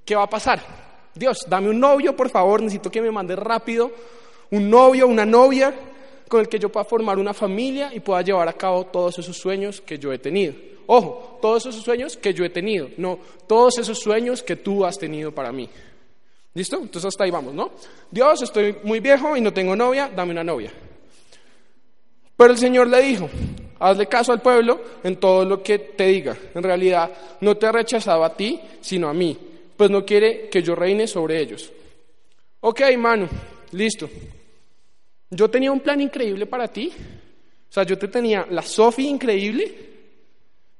¿Qué 0.04 0.16
va 0.16 0.24
a 0.24 0.28
pasar? 0.28 0.60
Dios, 1.14 1.46
dame 1.48 1.70
un 1.70 1.78
novio, 1.78 2.16
por 2.16 2.28
favor, 2.28 2.60
necesito 2.60 2.90
que 2.90 3.00
me 3.00 3.12
mande 3.12 3.36
rápido 3.36 3.92
un 4.50 4.68
novio, 4.68 5.06
una 5.06 5.24
novia 5.24 5.72
con 6.26 6.40
el 6.40 6.48
que 6.48 6.58
yo 6.58 6.70
pueda 6.70 6.84
formar 6.84 7.20
una 7.20 7.32
familia 7.32 7.94
y 7.94 8.00
pueda 8.00 8.22
llevar 8.22 8.48
a 8.48 8.52
cabo 8.54 8.86
todos 8.86 9.20
esos 9.20 9.36
sueños 9.36 9.80
que 9.80 9.96
yo 9.96 10.12
he 10.12 10.18
tenido. 10.18 10.54
Ojo, 10.86 11.38
todos 11.40 11.66
esos 11.66 11.84
sueños 11.84 12.16
que 12.16 12.34
yo 12.34 12.44
he 12.44 12.50
tenido, 12.50 12.90
no 12.96 13.20
todos 13.46 13.78
esos 13.78 14.00
sueños 14.00 14.42
que 14.42 14.56
tú 14.56 14.84
has 14.84 14.98
tenido 14.98 15.30
para 15.30 15.52
mí. 15.52 15.70
¿Listo? 16.54 16.78
Entonces 16.78 17.06
hasta 17.06 17.22
ahí 17.22 17.30
vamos, 17.30 17.54
¿no? 17.54 17.70
Dios, 18.10 18.42
estoy 18.42 18.76
muy 18.82 18.98
viejo 18.98 19.36
y 19.36 19.40
no 19.40 19.52
tengo 19.52 19.76
novia, 19.76 20.10
dame 20.14 20.32
una 20.32 20.42
novia. 20.42 20.72
Pero 22.36 22.52
el 22.52 22.58
Señor 22.58 22.88
le 22.88 23.02
dijo, 23.02 23.30
hazle 23.78 24.06
caso 24.06 24.32
al 24.32 24.40
pueblo 24.40 24.80
en 25.02 25.16
todo 25.16 25.44
lo 25.44 25.62
que 25.62 25.78
te 25.78 26.06
diga. 26.06 26.36
En 26.54 26.62
realidad, 26.62 27.10
no 27.40 27.56
te 27.56 27.66
ha 27.66 27.72
rechazado 27.72 28.24
a 28.24 28.34
ti, 28.34 28.60
sino 28.80 29.08
a 29.08 29.14
mí, 29.14 29.36
pues 29.76 29.90
no 29.90 30.04
quiere 30.04 30.48
que 30.48 30.62
yo 30.62 30.74
reine 30.74 31.06
sobre 31.06 31.40
ellos. 31.40 31.72
Ok, 32.60 32.80
mano, 32.98 33.28
listo. 33.72 34.08
Yo 35.30 35.48
tenía 35.50 35.72
un 35.72 35.80
plan 35.80 36.00
increíble 36.00 36.46
para 36.46 36.68
ti. 36.68 36.92
O 37.68 37.72
sea, 37.72 37.82
yo 37.82 37.98
te 37.98 38.08
tenía 38.08 38.46
la 38.50 38.62
Sofi 38.62 39.06
increíble, 39.08 39.72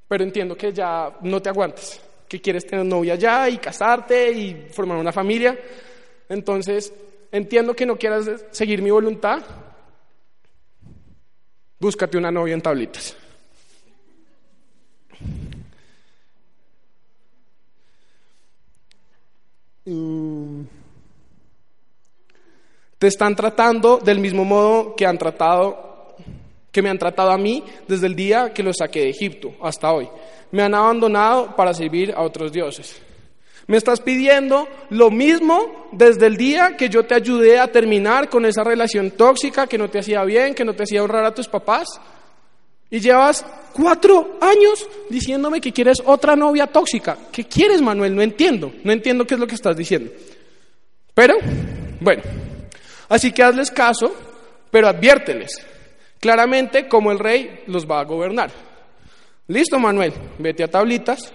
pero 0.09 0.25
entiendo 0.25 0.57
que 0.57 0.73
ya 0.73 1.17
no 1.23 1.43
te 1.43 1.49
aguantes, 1.49 2.01
que 2.29 2.41
quieres 2.41 2.67
tener 2.67 2.87
novia 2.87 3.17
ya 3.17 3.49
y 3.51 3.59
casarte 3.59 4.31
y 4.31 4.69
formar 4.71 4.99
una 4.99 5.13
familia. 5.13 5.59
Entonces, 6.29 6.93
entiendo 7.33 7.75
que 7.75 7.87
no 7.87 7.97
quieras 7.97 8.31
seguir 8.51 8.83
mi 8.83 8.91
voluntad. 8.91 9.43
Búscate 11.79 12.17
una 12.17 12.31
novia 12.31 12.55
en 12.55 12.63
tablitas. 12.63 13.17
Mm. 19.85 20.63
Te 22.99 23.07
están 23.07 23.37
tratando 23.37 23.99
del 23.99 24.19
mismo 24.19 24.45
modo 24.45 24.97
que 24.97 25.07
han 25.07 25.19
tratado 25.19 25.87
que 26.73 26.83
me 26.83 26.91
han 26.91 26.99
tratado 26.99 27.31
a 27.31 27.39
mí 27.39 27.65
desde 27.89 28.07
el 28.07 28.15
día 28.15 28.53
que 28.53 28.63
los 28.63 28.77
saqué 28.77 29.01
de 29.01 29.09
Egipto 29.09 29.55
hasta 29.63 29.91
hoy. 29.91 30.09
Me 30.51 30.63
han 30.63 30.75
abandonado 30.75 31.57
para 31.57 31.73
servir 31.73 32.13
a 32.15 32.21
otros 32.21 32.53
dioses. 32.53 33.01
Me 33.67 33.77
estás 33.77 34.01
pidiendo 34.01 34.69
lo 34.91 35.11
mismo 35.11 35.89
desde 35.93 36.27
el 36.27 36.37
día 36.37 36.77
que 36.77 36.89
yo 36.89 37.05
te 37.05 37.15
ayudé 37.15 37.59
a 37.59 37.71
terminar 37.71 38.29
con 38.29 38.47
esa 38.47 38.63
relación 38.63 39.13
tóxica 39.13 39.67
que 39.67 39.79
no 39.79 39.91
te 39.91 39.99
hacía 39.99 40.23
bien, 40.25 40.55
que 40.55 40.65
no 40.65 40.75
te 40.75 40.85
hacía 40.85 41.03
honrar 41.03 41.25
a 41.25 41.35
tus 41.35 41.49
papás. 41.49 41.89
Y 42.89 43.01
llevas 43.01 43.45
cuatro 43.73 44.39
años 44.41 44.89
diciéndome 45.11 45.61
que 45.61 45.73
quieres 45.73 46.01
otra 46.05 46.37
novia 46.37 46.69
tóxica. 46.69 47.17
¿Qué 47.33 47.45
quieres, 47.45 47.83
Manuel? 47.83 48.15
No 48.15 48.23
entiendo. 48.23 48.73
No 48.85 48.93
entiendo 48.93 49.27
qué 49.27 49.35
es 49.35 49.41
lo 49.41 49.47
que 49.49 49.57
estás 49.57 49.77
diciendo. 49.77 50.13
Pero, 51.13 51.35
bueno, 52.01 52.23
así 53.09 53.33
que 53.33 53.43
hazles 53.43 53.71
caso, 53.73 54.15
pero 54.71 54.87
adviérteles 54.87 55.67
claramente 56.21 56.89
cómo 56.89 57.13
el 57.13 57.19
rey 57.19 57.63
los 57.67 57.89
va 57.89 58.01
a 58.01 58.05
gobernar. 58.05 58.51
Listo, 59.49 59.79
Manuel, 59.79 60.13
vete 60.39 60.65
a 60.65 60.69
tablitas, 60.69 61.33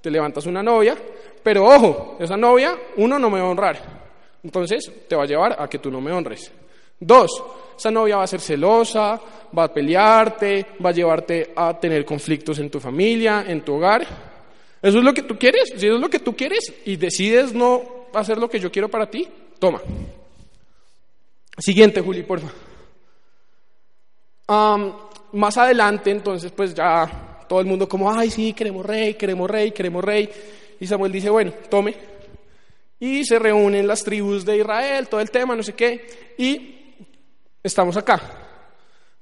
te 0.00 0.10
levantas 0.10 0.46
una 0.46 0.62
novia, 0.62 0.96
pero 1.44 1.64
ojo, 1.64 2.16
esa 2.18 2.36
novia, 2.36 2.76
uno, 2.96 3.18
no 3.18 3.30
me 3.30 3.38
va 3.38 3.46
a 3.46 3.50
honrar. 3.50 4.04
Entonces, 4.42 4.90
te 5.08 5.14
va 5.14 5.22
a 5.22 5.26
llevar 5.26 5.56
a 5.56 5.68
que 5.68 5.78
tú 5.78 5.90
no 5.90 6.00
me 6.00 6.10
honres. 6.10 6.50
Dos, 6.98 7.30
esa 7.78 7.92
novia 7.92 8.16
va 8.16 8.24
a 8.24 8.26
ser 8.26 8.40
celosa, 8.40 9.20
va 9.56 9.64
a 9.64 9.72
pelearte, 9.72 10.66
va 10.84 10.90
a 10.90 10.92
llevarte 10.92 11.52
a 11.54 11.78
tener 11.78 12.04
conflictos 12.04 12.58
en 12.58 12.68
tu 12.70 12.80
familia, 12.80 13.44
en 13.46 13.60
tu 13.60 13.74
hogar. 13.74 14.06
¿Eso 14.82 14.98
es 14.98 15.04
lo 15.04 15.14
que 15.14 15.22
tú 15.22 15.38
quieres? 15.38 15.68
Si 15.76 15.86
eso 15.86 15.94
es 15.94 16.00
lo 16.00 16.10
que 16.10 16.18
tú 16.18 16.34
quieres 16.34 16.72
y 16.84 16.96
decides 16.96 17.54
no 17.54 17.82
hacer 18.12 18.38
lo 18.38 18.50
que 18.50 18.58
yo 18.58 18.72
quiero 18.72 18.88
para 18.88 19.08
ti, 19.08 19.28
toma. 19.58 19.80
Siguiente, 21.58 22.00
Juli, 22.00 22.24
por 22.24 22.40
favor 22.40 22.74
más 25.34 25.58
adelante, 25.58 26.10
entonces, 26.10 26.52
pues 26.52 26.74
ya 26.74 27.44
todo 27.48 27.60
el 27.60 27.66
mundo 27.66 27.88
como, 27.88 28.10
ay, 28.10 28.30
sí, 28.30 28.52
queremos 28.52 28.84
rey, 28.86 29.14
queremos 29.14 29.50
rey, 29.50 29.72
queremos 29.72 30.04
rey. 30.04 30.30
Y 30.84 30.86
Samuel 30.86 31.12
dice, 31.12 31.30
bueno, 31.30 31.50
tome. 31.70 31.94
Y 33.00 33.24
se 33.24 33.38
reúnen 33.38 33.86
las 33.86 34.04
tribus 34.04 34.44
de 34.44 34.58
Israel, 34.58 35.08
todo 35.08 35.22
el 35.22 35.30
tema, 35.30 35.56
no 35.56 35.62
sé 35.62 35.72
qué. 35.72 36.06
Y 36.36 36.96
estamos 37.62 37.96
acá. 37.96 38.20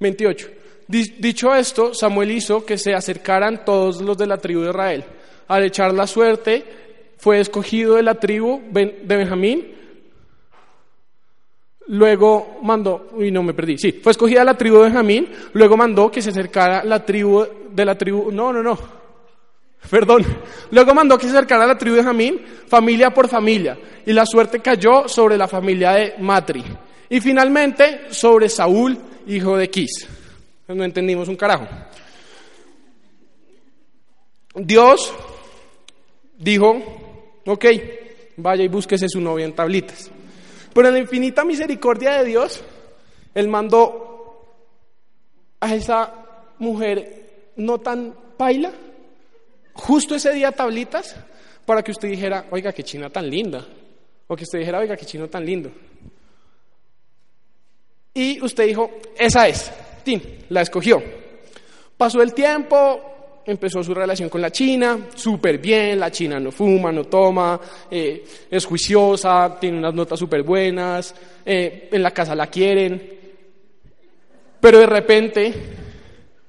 28. 0.01 0.51
Dicho 0.89 1.55
esto, 1.55 1.95
Samuel 1.95 2.33
hizo 2.33 2.67
que 2.67 2.77
se 2.77 2.95
acercaran 2.95 3.65
todos 3.65 4.01
los 4.01 4.19
de 4.19 4.27
la 4.27 4.39
tribu 4.39 4.63
de 4.63 4.71
Israel. 4.71 5.05
Al 5.47 5.63
echar 5.63 5.95
la 5.95 6.09
suerte, 6.09 6.65
fue 7.17 7.39
escogido 7.39 7.95
de 7.95 8.03
la 8.03 8.17
tribu 8.17 8.61
de 8.73 9.05
Benjamín 9.05 9.77
Luego 11.89 12.59
mandó, 12.63 13.09
uy, 13.13 13.31
no 13.31 13.43
me 13.43 13.55
perdí, 13.55 13.77
sí, 13.77 13.93
fue 13.93 14.13
escogida 14.13 14.45
la 14.45 14.57
tribu 14.57 14.77
de 14.77 14.85
Benjamín, 14.85 15.29
luego 15.53 15.77
mandó 15.77 16.11
que 16.11 16.23
se 16.23 16.31
acercara 16.31 16.85
la 16.85 17.05
tribu 17.05 17.45
de 17.71 17.85
la 17.85 17.99
tribu, 17.99 18.31
no, 18.31 18.53
no, 18.53 18.63
no, 18.63 18.79
perdón, 19.91 20.25
luego 20.71 20.95
mandó 20.95 21.19
que 21.19 21.27
se 21.27 21.37
acercara 21.37 21.67
la 21.67 21.79
tribu 21.79 21.97
de 21.97 22.03
Benjamín, 22.03 22.43
familia 22.67 23.11
por 23.11 23.29
familia, 23.29 23.79
y 24.07 24.13
la 24.13 24.27
suerte 24.27 24.61
cayó 24.61 25.09
sobre 25.09 25.37
la 25.37 25.49
familia 25.49 25.93
de 25.93 26.15
Matri, 26.19 26.65
y 27.09 27.21
finalmente 27.21 28.07
sobre 28.11 28.49
Saúl, 28.49 28.99
hijo 29.27 29.57
de 29.57 29.71
Quis. 29.71 30.09
No 30.69 30.85
entendimos 30.85 31.29
un 31.29 31.37
carajo. 31.37 31.69
Dios 34.55 35.13
dijo, 36.39 37.43
ok, 37.47 37.65
vaya 38.37 38.65
y 38.65 38.69
búsquese 38.69 39.09
su 39.09 39.21
novia 39.21 39.45
en 39.45 39.55
tablitas. 39.55 40.11
Pero 40.75 40.89
en 40.89 40.95
la 40.95 41.01
infinita 41.01 41.45
misericordia 41.45 42.13
de 42.19 42.25
Dios, 42.25 42.63
Él 43.35 43.49
mandó 43.49 44.03
a 45.61 45.75
esa 45.75 46.15
mujer 46.59 47.53
no 47.57 47.79
tan 47.79 48.15
paila, 48.37 48.73
justo 49.75 50.15
ese 50.15 50.33
día 50.33 50.53
tablitas, 50.53 51.17
para 51.65 51.83
que 51.83 51.93
usted 51.93 52.09
dijera, 52.09 52.47
oiga, 52.51 52.73
qué 52.73 52.83
china 52.83 53.11
tan 53.11 53.29
linda. 53.29 53.67
O 54.27 54.37
que 54.37 54.45
usted 54.45 54.61
dijera, 54.61 54.79
oiga, 54.79 54.97
qué 54.97 55.05
chino 55.05 55.29
tan 55.29 55.45
lindo. 55.45 55.71
Y 58.15 58.43
usted 58.43 58.67
dijo, 58.67 58.91
esa 59.19 59.49
es. 59.49 59.71
Tim, 60.05 60.21
la 60.49 60.63
escogió. 60.63 61.03
Pasó 61.97 62.23
el 62.23 62.35
tiempo, 62.35 63.43
empezó 63.47 63.83
su 63.83 63.95
relación 63.95 64.29
con 64.29 64.41
la 64.41 64.51
China, 64.51 65.09
súper 65.15 65.59
bien, 65.59 66.01
la 66.01 66.11
China 66.11 66.41
no 66.41 66.51
fuma, 66.51 66.91
no 66.91 67.05
toma, 67.05 67.61
eh, 67.91 68.25
es 68.51 68.65
juiciosa, 68.65 69.57
tiene 69.61 69.79
unas 69.79 69.95
notas 69.95 70.19
súper 70.19 70.43
buenas, 70.43 71.15
eh, 71.45 71.89
en 71.93 72.03
la 72.03 72.11
casa 72.11 72.35
la 72.35 72.49
quieren, 72.49 73.21
pero 74.61 74.79
de 74.79 74.87
repente, 74.87 75.55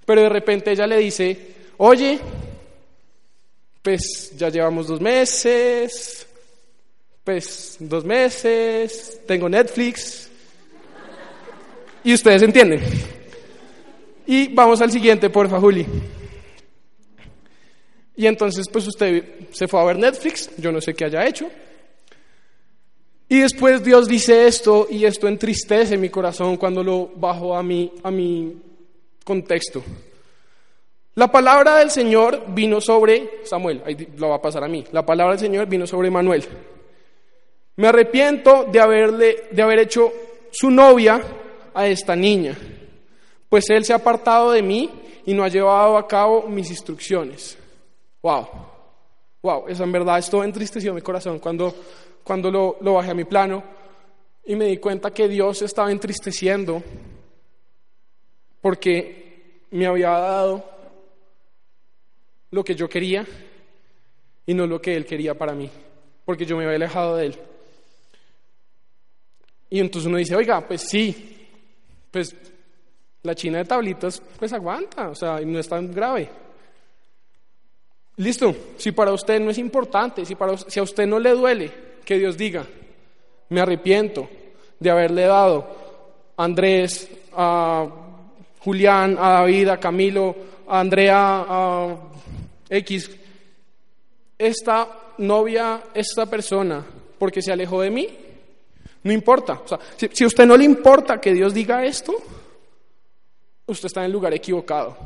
pero 0.06 0.22
de 0.22 0.30
repente 0.30 0.72
ella 0.72 0.88
le 0.88 0.98
dice, 0.98 1.56
oye, 1.78 2.20
pues 3.84 4.32
ya 4.36 4.50
llevamos 4.50 4.88
dos 4.88 5.00
meses, 5.00 6.26
pues 7.24 7.76
dos 7.80 8.04
meses, 8.04 9.20
tengo 9.28 9.48
Netflix, 9.48 10.30
y 12.04 12.14
ustedes 12.14 12.42
entienden. 12.42 12.82
Y 14.26 14.48
vamos 14.54 14.82
al 14.82 14.92
siguiente, 14.92 15.30
porfa, 15.30 15.60
Juli. 15.60 15.86
Y 18.16 18.26
entonces 18.26 18.66
pues 18.72 18.88
usted 18.88 19.50
se 19.52 19.68
fue 19.68 19.82
a 19.82 19.86
ver 19.86 19.98
Netflix, 19.98 20.50
yo 20.58 20.72
no 20.72 20.80
sé 20.80 20.94
qué 20.94 21.06
haya 21.06 21.26
hecho. 21.26 21.50
Y 23.28 23.40
después 23.40 23.84
Dios 23.84 24.08
dice 24.08 24.48
esto 24.48 24.88
y 24.90 25.06
esto 25.06 25.28
entristece 25.28 25.98
mi 25.98 26.10
corazón 26.10 26.56
cuando 26.56 26.84
lo 26.84 27.08
bajo 27.16 27.56
a 27.56 27.64
mi, 27.64 27.92
a 28.04 28.12
mi 28.12 28.62
contexto. 29.26 29.84
La 31.16 31.32
palabra 31.32 31.78
del 31.78 31.92
Señor 31.92 32.46
vino 32.48 32.82
sobre 32.82 33.46
Samuel, 33.46 33.84
ahí 33.86 34.08
lo 34.18 34.30
va 34.30 34.36
a 34.36 34.42
pasar 34.42 34.64
a 34.64 34.68
mí. 34.68 34.84
La 34.92 35.06
palabra 35.06 35.34
del 35.34 35.40
Señor 35.40 35.68
vino 35.68 35.86
sobre 35.86 36.10
Manuel. 36.10 36.44
Me 37.76 37.88
arrepiento 37.88 38.66
de 38.66 38.80
haberle 38.80 39.44
de 39.52 39.62
haber 39.62 39.80
hecho 39.80 40.12
su 40.52 40.72
novia 40.72 41.22
a 41.74 41.88
esta 41.88 42.16
niña, 42.16 42.58
pues 43.50 43.70
él 43.70 43.84
se 43.84 43.94
ha 43.94 43.98
apartado 43.98 44.52
de 44.52 44.62
mí 44.62 44.90
y 45.26 45.34
no 45.34 45.44
ha 45.44 45.48
llevado 45.48 45.98
a 45.98 46.08
cabo 46.08 46.48
mis 46.48 46.70
instrucciones. 46.70 47.58
Wow, 48.22 48.48
wow, 49.42 49.66
eso 49.68 49.84
en 49.84 49.92
verdad 49.92 50.18
esto 50.18 50.44
entristeció 50.44 50.94
mi 50.94 51.02
corazón 51.02 51.40
cuando, 51.40 51.76
cuando 52.24 52.50
lo, 52.50 52.78
lo 52.82 52.96
bajé 52.96 53.12
a 53.12 53.16
mi 53.16 53.26
plano 53.26 53.64
y 54.46 54.56
me 54.56 54.66
di 54.66 54.78
cuenta 54.78 55.12
que 55.12 55.28
Dios 55.28 55.62
estaba 55.62 55.92
entristeciendo 55.92 56.82
porque 58.62 59.68
me 59.72 59.88
había 59.88 60.10
dado 60.10 60.73
lo 62.54 62.64
que 62.64 62.76
yo 62.76 62.88
quería 62.88 63.26
y 64.46 64.54
no 64.54 64.68
lo 64.68 64.80
que 64.80 64.96
Él 64.96 65.08
quería 65.08 65.34
para 65.34 65.54
mí, 65.54 65.70
porque 66.24 66.46
yo 66.46 66.56
me 66.56 66.66
había 66.66 66.76
alejado 66.76 67.18
de 67.18 67.26
Él. 67.26 67.36
Y 69.72 69.80
entonces 69.80 70.08
uno 70.08 70.18
dice, 70.18 70.36
oiga, 70.36 70.62
pues 70.62 70.82
sí, 70.82 71.48
pues 72.12 72.36
la 73.24 73.34
china 73.34 73.58
de 73.58 73.66
tablitas 73.66 74.22
pues 74.38 74.54
aguanta, 74.54 75.10
o 75.10 75.16
sea, 75.16 75.40
no 75.40 75.58
es 75.58 75.68
tan 75.68 75.92
grave. 75.92 76.30
Listo, 78.18 78.56
si 78.78 78.92
para 78.92 79.12
usted 79.14 79.40
no 79.40 79.50
es 79.50 79.58
importante, 79.58 80.24
si, 80.24 80.36
para, 80.36 80.56
si 80.56 80.80
a 80.80 80.84
usted 80.84 81.08
no 81.08 81.18
le 81.18 81.32
duele 81.32 81.72
que 82.06 82.20
Dios 82.20 82.38
diga, 82.38 82.68
me 83.50 83.62
arrepiento 83.62 84.30
de 84.80 84.92
haberle 84.92 85.24
dado 85.24 85.76
a 86.38 86.44
Andrés, 86.44 87.10
a 87.36 87.90
Julián, 88.60 89.18
a 89.20 89.30
David, 89.32 89.70
a 89.70 89.80
Camilo, 89.80 90.36
a 90.68 90.80
Andrea, 90.82 91.46
a 91.48 92.13
X, 92.74 93.10
esta 94.38 95.14
novia, 95.20 95.84
esta 95.94 96.26
persona, 96.26 96.84
porque 97.20 97.42
se 97.42 97.52
alejó 97.52 97.82
de 97.82 97.92
mí, 97.92 98.08
no 99.04 99.12
importa. 99.12 99.62
Si, 99.96 100.08
si 100.12 100.24
a 100.24 100.28
usted 100.28 100.46
no 100.46 100.58
le 100.58 100.64
importa 100.64 101.20
que 101.20 101.34
Dios 101.34 101.54
diga 101.54 101.86
esto, 101.86 102.14
usted 103.68 103.86
está 103.88 104.02
en 104.02 104.08
el 104.08 104.12
lugar 104.12 104.34
equivocado. 104.34 104.98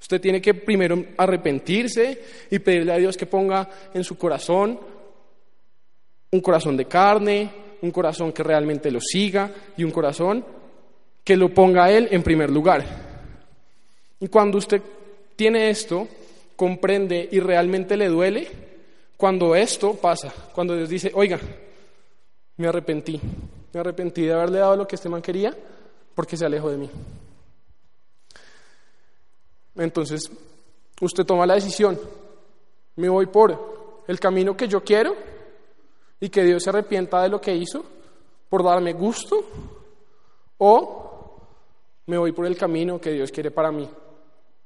Usted 0.00 0.20
tiene 0.20 0.40
que 0.40 0.54
primero 0.54 1.04
arrepentirse 1.16 2.22
y 2.50 2.58
pedirle 2.58 2.92
a 2.92 2.98
Dios 2.98 3.16
que 3.16 3.26
ponga 3.26 3.68
en 3.92 4.04
su 4.04 4.16
corazón 4.16 4.78
un 6.30 6.40
corazón 6.40 6.76
de 6.76 6.84
carne, 6.84 7.50
un 7.80 7.90
corazón 7.90 8.32
que 8.32 8.42
realmente 8.42 8.90
lo 8.90 9.00
siga 9.00 9.50
y 9.76 9.84
un 9.84 9.90
corazón 9.90 10.44
que 11.24 11.36
lo 11.36 11.52
ponga 11.52 11.84
a 11.84 11.92
Él 11.92 12.08
en 12.10 12.22
primer 12.22 12.50
lugar. 12.50 12.84
Y 14.20 14.28
cuando 14.28 14.58
usted 14.58 14.82
tiene 15.36 15.70
esto, 15.70 16.08
comprende 16.58 17.28
y 17.30 17.38
realmente 17.38 17.96
le 17.96 18.08
duele, 18.08 18.50
cuando 19.16 19.54
esto 19.54 19.94
pasa, 19.94 20.34
cuando 20.52 20.74
Dios 20.74 20.88
dice, 20.88 21.12
oiga, 21.14 21.38
me 22.56 22.66
arrepentí, 22.66 23.20
me 23.72 23.78
arrepentí 23.78 24.22
de 24.22 24.32
haberle 24.32 24.58
dado 24.58 24.74
lo 24.74 24.88
que 24.88 24.96
este 24.96 25.08
man 25.08 25.22
quería 25.22 25.56
porque 26.16 26.36
se 26.36 26.44
alejó 26.44 26.68
de 26.68 26.78
mí. 26.78 26.90
Entonces, 29.76 30.28
usted 31.00 31.24
toma 31.24 31.46
la 31.46 31.54
decisión, 31.54 31.96
me 32.96 33.08
voy 33.08 33.26
por 33.26 34.04
el 34.08 34.18
camino 34.18 34.56
que 34.56 34.66
yo 34.66 34.82
quiero 34.82 35.14
y 36.18 36.28
que 36.28 36.42
Dios 36.42 36.64
se 36.64 36.70
arrepienta 36.70 37.22
de 37.22 37.28
lo 37.28 37.40
que 37.40 37.54
hizo 37.54 37.84
por 38.48 38.64
darme 38.64 38.94
gusto 38.94 39.44
o 40.58 41.40
me 42.06 42.18
voy 42.18 42.32
por 42.32 42.46
el 42.46 42.56
camino 42.56 43.00
que 43.00 43.12
Dios 43.12 43.30
quiere 43.30 43.52
para 43.52 43.70
mí, 43.70 43.88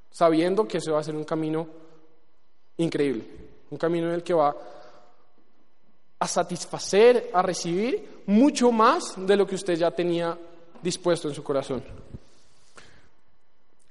sabiendo 0.09 0.67
que 0.67 0.79
ese 0.79 0.89
va 0.89 1.01
a 1.01 1.03
ser 1.03 1.15
un 1.15 1.23
camino 1.23 1.82
increíble, 2.77 3.25
un 3.69 3.77
camino 3.77 4.07
en 4.07 4.15
el 4.15 4.23
que 4.23 4.33
va 4.33 4.55
a 6.19 6.27
satisfacer, 6.27 7.29
a 7.33 7.41
recibir 7.41 8.23
mucho 8.27 8.71
más 8.71 9.13
de 9.17 9.35
lo 9.35 9.45
que 9.45 9.55
usted 9.55 9.75
ya 9.75 9.91
tenía 9.91 10.37
dispuesto 10.81 11.27
en 11.27 11.35
su 11.35 11.43
corazón. 11.43 11.83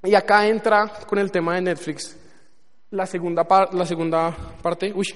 Y 0.03 0.15
acá 0.15 0.47
entra 0.47 0.91
con 1.07 1.19
el 1.19 1.31
tema 1.31 1.55
de 1.55 1.61
Netflix 1.61 2.17
la 2.91 3.05
segunda, 3.05 3.47
la 3.71 3.85
segunda 3.85 4.35
parte. 4.61 4.91
Uy, 4.93 5.07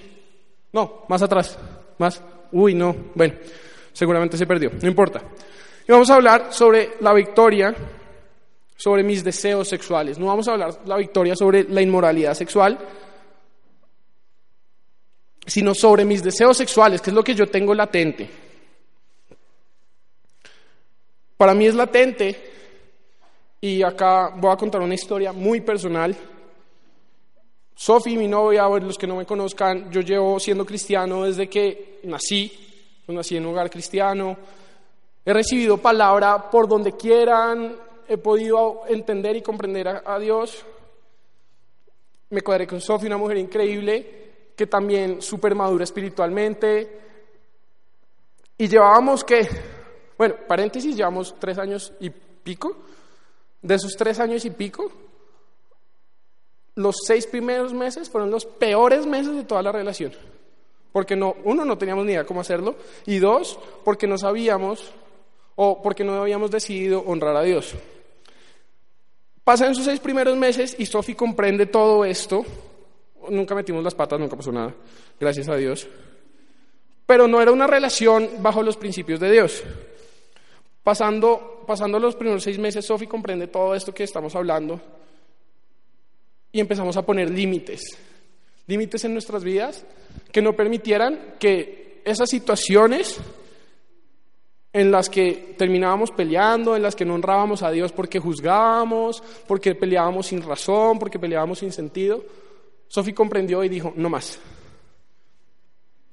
no, 0.74 1.04
más 1.08 1.22
atrás, 1.22 1.58
más. 1.98 2.22
Uy, 2.52 2.74
no, 2.74 2.96
bueno, 3.14 3.36
seguramente 3.92 4.38
se 4.38 4.48
perdió, 4.48 4.72
no 4.82 4.88
importa. 4.88 5.22
Y 5.88 5.92
vamos 5.92 6.10
a 6.10 6.16
hablar 6.16 6.54
sobre 6.54 6.96
la 7.02 7.14
victoria 7.14 7.76
sobre 8.78 9.04
mis 9.04 9.24
deseos 9.24 9.68
sexuales. 9.68 10.20
No 10.20 10.28
vamos 10.28 10.48
a 10.48 10.52
hablar 10.52 10.80
la 10.86 10.98
victoria 10.98 11.36
sobre 11.36 11.64
la 11.64 11.82
inmoralidad 11.82 12.36
sexual, 12.36 12.78
sino 15.48 15.74
sobre 15.74 16.04
mis 16.04 16.22
deseos 16.22 16.58
sexuales, 16.58 17.02
que 17.02 17.10
es 17.10 17.16
lo 17.16 17.24
que 17.24 17.34
yo 17.34 17.48
tengo 17.48 17.74
latente. 17.74 18.30
Para 21.38 21.54
mí 21.54 21.66
es 21.66 21.74
latente 21.74 22.36
y 23.62 23.82
acá 23.82 24.34
voy 24.36 24.52
a 24.52 24.58
contar 24.58 24.82
una 24.82 24.94
historia 24.94 25.32
muy 25.32 25.62
personal. 25.62 26.16
Sofi, 27.74 28.18
mi 28.18 28.28
novia, 28.28 28.68
los 28.68 28.98
que 28.98 29.08
no 29.08 29.16
me 29.16 29.26
conozcan, 29.26 29.90
yo 29.90 30.02
llevo 30.02 30.40
siendo 30.40 30.66
cristiano 30.66 31.24
desde 31.24 31.48
que 31.48 32.00
nací, 32.04 32.52
nací 33.08 33.38
en 33.38 33.46
un 33.46 33.54
hogar 33.54 33.70
cristiano. 33.70 34.36
He 35.24 35.32
recibido 35.32 35.78
palabra 35.78 36.50
por 36.50 36.68
donde 36.68 36.94
quieran, 36.94 37.76
he 38.08 38.18
podido 38.18 38.82
entender 38.88 39.36
y 39.36 39.42
comprender 39.42 39.88
a, 39.88 40.04
a 40.06 40.20
Dios. 40.20 40.66
Me 42.32 42.42
cuadré 42.42 42.68
con 42.68 42.82
Sofi, 42.82 43.06
una 43.06 43.18
mujer 43.18 43.38
increíble, 43.38 44.27
que 44.58 44.68
también 44.68 45.22
súper 45.22 45.56
madura 45.56 45.86
espiritualmente. 45.86 47.00
Y 48.58 48.68
llevábamos 48.68 49.24
que, 49.24 49.48
bueno, 50.18 50.36
paréntesis, 50.46 50.98
llevamos 50.98 51.36
tres 51.40 51.58
años 51.58 51.94
y 52.02 52.10
pico 52.10 52.76
de 53.62 53.76
esos 53.76 53.96
tres 53.96 54.20
años 54.20 54.46
y 54.46 54.50
pico, 54.52 54.92
los 56.76 56.96
seis 57.06 57.26
primeros 57.26 57.74
meses 57.74 58.10
fueron 58.10 58.30
los 58.30 58.46
peores 58.46 59.06
meses 59.06 59.36
de 59.36 59.44
toda 59.44 59.62
la 59.62 59.72
relación. 59.72 60.14
Porque 60.92 61.16
no, 61.16 61.36
uno, 61.44 61.66
no 61.66 61.78
teníamos 61.78 62.06
ni 62.06 62.14
idea 62.14 62.26
cómo 62.26 62.42
hacerlo, 62.42 62.76
y 63.06 63.20
dos, 63.20 63.60
porque 63.84 64.08
no 64.08 64.18
sabíamos 64.18 64.94
o 65.56 65.82
porque 65.82 66.04
no 66.04 66.22
habíamos 66.22 66.52
decidido 66.52 67.02
honrar 67.02 67.36
a 67.36 67.42
Dios. 67.42 67.74
Pasan 69.44 69.72
esos 69.72 69.86
seis 69.86 70.00
primeros 70.00 70.38
meses 70.38 70.76
y 70.78 70.86
Sofi 70.86 71.16
comprende 71.16 71.66
todo 71.66 72.06
esto. 72.06 72.46
Nunca 73.30 73.56
metimos 73.56 73.84
las 73.84 73.96
patas, 73.96 74.20
nunca 74.20 74.36
pasó 74.36 74.52
nada, 74.52 74.74
gracias 75.20 75.50
a 75.50 75.56
Dios. 75.56 75.88
Pero 77.06 77.28
no 77.28 77.42
era 77.42 77.52
una 77.52 77.68
relación 77.68 78.30
bajo 78.40 78.62
los 78.62 78.78
principios 78.78 79.20
de 79.20 79.32
Dios. 79.32 79.64
Pasando, 80.84 81.64
pasando 81.66 82.00
los 82.00 82.16
primeros 82.16 82.44
seis 82.44 82.60
meses, 82.60 82.86
Sofi 82.86 83.08
comprende 83.08 83.48
todo 83.48 83.76
esto 83.76 83.94
que 83.94 84.04
estamos 84.04 84.36
hablando 84.36 84.80
y 86.52 86.60
empezamos 86.60 86.96
a 86.98 87.06
poner 87.06 87.30
límites, 87.30 87.82
límites 88.68 89.04
en 89.06 89.14
nuestras 89.14 89.44
vidas 89.44 89.86
que 90.32 90.42
no 90.42 90.54
permitieran 90.54 91.36
que 91.40 92.02
esas 92.06 92.30
situaciones 92.30 93.20
en 94.74 94.92
las 94.92 95.10
que 95.10 95.56
terminábamos 95.58 96.12
peleando, 96.12 96.76
en 96.76 96.84
las 96.84 96.96
que 96.96 97.06
no 97.06 97.16
honrábamos 97.16 97.64
a 97.64 97.72
Dios 97.72 97.92
porque 97.92 98.20
juzgábamos, 98.20 99.24
porque 99.48 99.76
peleábamos 99.76 100.28
sin 100.28 100.42
razón, 100.42 101.00
porque 101.00 101.20
peleábamos 101.20 101.60
sin 101.60 101.72
sentido, 101.72 102.24
Sofi 102.88 103.14
comprendió 103.14 103.64
y 103.64 103.70
dijo, 103.70 103.94
no 103.96 104.10
más. 104.10 104.40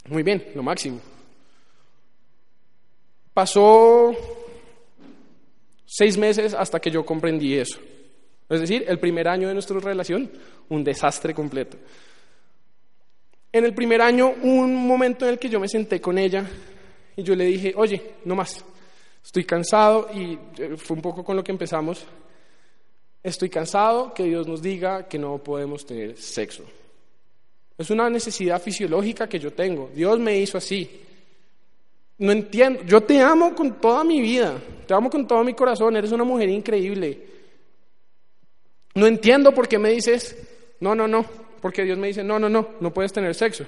Muy 0.09 0.23
bien, 0.23 0.53
lo 0.55 0.63
máximo. 0.63 1.01
Pasó 3.33 4.15
Seis 5.97 6.19
meses 6.19 6.55
hasta 6.55 6.81
que 6.81 6.91
yo 6.91 7.07
comprendí 7.07 7.55
eso. 7.55 7.79
Es 8.49 8.61
decir, 8.61 8.85
el 8.89 8.99
primer 8.99 9.29
año 9.29 9.47
de 9.47 9.55
nuestra 9.55 9.79
relación, 9.79 10.29
un 10.69 10.83
desastre 10.83 11.33
completo. 11.33 11.77
En 13.53 13.65
el 13.65 13.75
primer 13.75 14.03
año, 14.03 14.35
un 14.43 14.75
momento 14.89 15.25
en 15.25 15.35
el 15.35 15.39
que 15.39 15.49
yo 15.49 15.61
me 15.61 15.69
senté 15.69 16.01
con 16.01 16.19
ella 16.19 16.45
y 17.15 17.23
yo 17.23 17.37
le 17.37 17.45
dije, 17.45 17.75
oye, 17.77 18.15
no 18.25 18.35
más, 18.35 18.65
estoy 19.25 19.45
cansado 19.45 20.11
y 20.13 20.37
eh, 20.59 20.75
fue 20.77 20.97
un 20.97 21.03
poco 21.03 21.23
con 21.23 21.37
lo 21.37 21.45
que 21.45 21.53
empezamos. 21.53 22.05
Estoy 23.25 23.49
cansado 23.49 24.13
que 24.13 24.25
Dios 24.25 24.47
nos 24.47 24.61
diga 24.61 25.09
que 25.09 25.19
no 25.19 25.39
podemos 25.39 25.87
tener 25.87 26.19
sexo. 26.19 26.63
Es 27.79 27.89
una 27.89 28.11
necesidad 28.11 28.61
fisiológica 28.61 29.27
que 29.27 29.39
yo 29.39 29.51
tengo. 29.51 29.91
Dios 29.95 30.19
me 30.21 30.39
hizo 30.39 30.59
así. 30.59 31.01
No 32.19 32.33
entiendo, 32.33 32.83
yo 32.83 33.01
te 33.01 33.19
amo 33.23 33.55
con 33.55 33.81
toda 33.81 34.05
mi 34.05 34.21
vida, 34.21 34.63
te 34.87 34.93
amo 34.93 35.09
con 35.09 35.27
todo 35.27 35.43
mi 35.43 35.55
corazón, 35.55 35.97
eres 35.97 36.13
una 36.13 36.23
mujer 36.23 36.51
increíble. 36.51 37.27
No 38.95 39.07
entiendo 39.07 39.53
por 39.53 39.67
qué 39.69 39.79
me 39.79 39.91
dices, 39.91 40.37
no, 40.81 40.95
no, 40.95 41.09
no, 41.09 41.25
porque 41.63 41.83
Dios 41.83 41.97
me 41.97 42.09
dice, 42.09 42.23
no, 42.23 42.39
no, 42.39 42.51
no, 42.51 42.75
no 42.79 42.93
puedes 42.93 43.13
tener 43.13 43.35
sexo. 43.35 43.65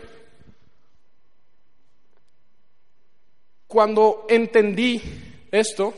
Cuando 3.66 4.26
entendí 4.28 5.00
esto, 5.50 5.94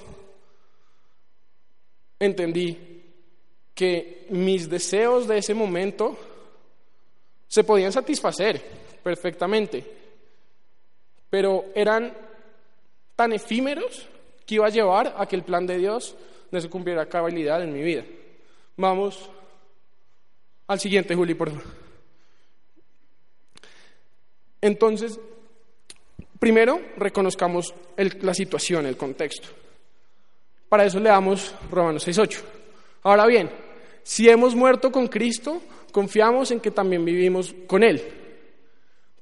entendí 2.20 2.87
que 3.78 4.26
mis 4.30 4.68
deseos 4.68 5.28
de 5.28 5.38
ese 5.38 5.54
momento 5.54 6.18
se 7.46 7.62
podían 7.62 7.92
satisfacer 7.92 8.60
perfectamente, 9.04 9.84
pero 11.30 11.66
eran 11.76 12.12
tan 13.14 13.32
efímeros 13.32 14.08
que 14.44 14.56
iba 14.56 14.66
a 14.66 14.70
llevar 14.70 15.14
a 15.16 15.26
que 15.26 15.36
el 15.36 15.44
plan 15.44 15.64
de 15.64 15.78
Dios 15.78 16.16
no 16.50 16.60
se 16.60 16.68
cumpliera 16.68 17.06
cabalidad 17.06 17.62
en 17.62 17.72
mi 17.72 17.80
vida. 17.80 18.04
Vamos 18.76 19.30
al 20.66 20.80
siguiente, 20.80 21.14
Juli, 21.14 21.34
por 21.34 21.50
favor. 21.50 21.66
Entonces, 24.60 25.20
primero 26.40 26.80
reconozcamos 26.96 27.72
la 27.96 28.34
situación, 28.34 28.86
el 28.86 28.96
contexto. 28.96 29.46
Para 30.68 30.84
eso 30.84 30.98
le 30.98 31.10
damos 31.10 31.54
Romanos 31.70 32.08
6.8. 32.08 32.42
Ahora 33.04 33.24
bien, 33.26 33.67
si 34.08 34.26
hemos 34.26 34.54
muerto 34.54 34.90
con 34.90 35.06
Cristo, 35.06 35.60
confiamos 35.92 36.50
en 36.50 36.60
que 36.60 36.70
también 36.70 37.04
vivimos 37.04 37.54
con 37.66 37.82
Él. 37.82 38.02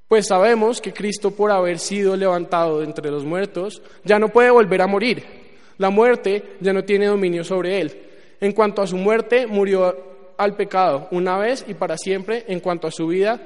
Pues 0.06 0.28
sabemos 0.28 0.80
que 0.80 0.92
Cristo, 0.92 1.32
por 1.32 1.50
haber 1.50 1.80
sido 1.80 2.16
levantado 2.16 2.78
de 2.78 2.84
entre 2.84 3.10
los 3.10 3.24
muertos, 3.24 3.82
ya 4.04 4.20
no 4.20 4.28
puede 4.28 4.48
volver 4.48 4.80
a 4.82 4.86
morir. 4.86 5.24
La 5.78 5.90
muerte 5.90 6.54
ya 6.60 6.72
no 6.72 6.84
tiene 6.84 7.06
dominio 7.06 7.42
sobre 7.42 7.80
él. 7.80 8.00
En 8.40 8.52
cuanto 8.52 8.80
a 8.80 8.86
su 8.86 8.96
muerte, 8.96 9.48
murió 9.48 9.92
al 10.36 10.54
pecado 10.54 11.08
una 11.10 11.36
vez 11.36 11.64
y 11.66 11.74
para 11.74 11.98
siempre. 11.98 12.44
En 12.46 12.60
cuanto 12.60 12.86
a 12.86 12.92
su 12.92 13.08
vida, 13.08 13.40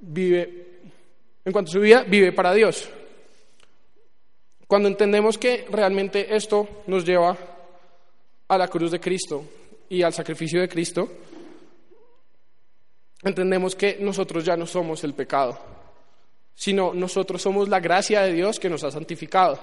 vive, 0.00 0.80
en 1.44 1.52
cuanto 1.52 1.70
a 1.70 1.74
su 1.74 1.80
vida, 1.80 2.02
vive 2.08 2.32
para 2.32 2.52
Dios. 2.54 2.90
Cuando 4.66 4.88
entendemos 4.88 5.38
que 5.38 5.64
realmente 5.70 6.34
esto 6.34 6.66
nos 6.88 7.04
lleva 7.04 7.38
a 8.48 8.58
la 8.58 8.66
cruz 8.66 8.90
de 8.90 8.98
Cristo 8.98 9.44
y 9.92 10.02
al 10.02 10.14
sacrificio 10.14 10.58
de 10.58 10.70
Cristo, 10.70 11.06
entendemos 13.22 13.76
que 13.76 13.98
nosotros 14.00 14.42
ya 14.42 14.56
no 14.56 14.66
somos 14.66 15.04
el 15.04 15.12
pecado, 15.12 15.58
sino 16.54 16.94
nosotros 16.94 17.42
somos 17.42 17.68
la 17.68 17.78
gracia 17.78 18.22
de 18.22 18.32
Dios 18.32 18.58
que 18.58 18.70
nos 18.70 18.82
ha 18.84 18.90
santificado. 18.90 19.60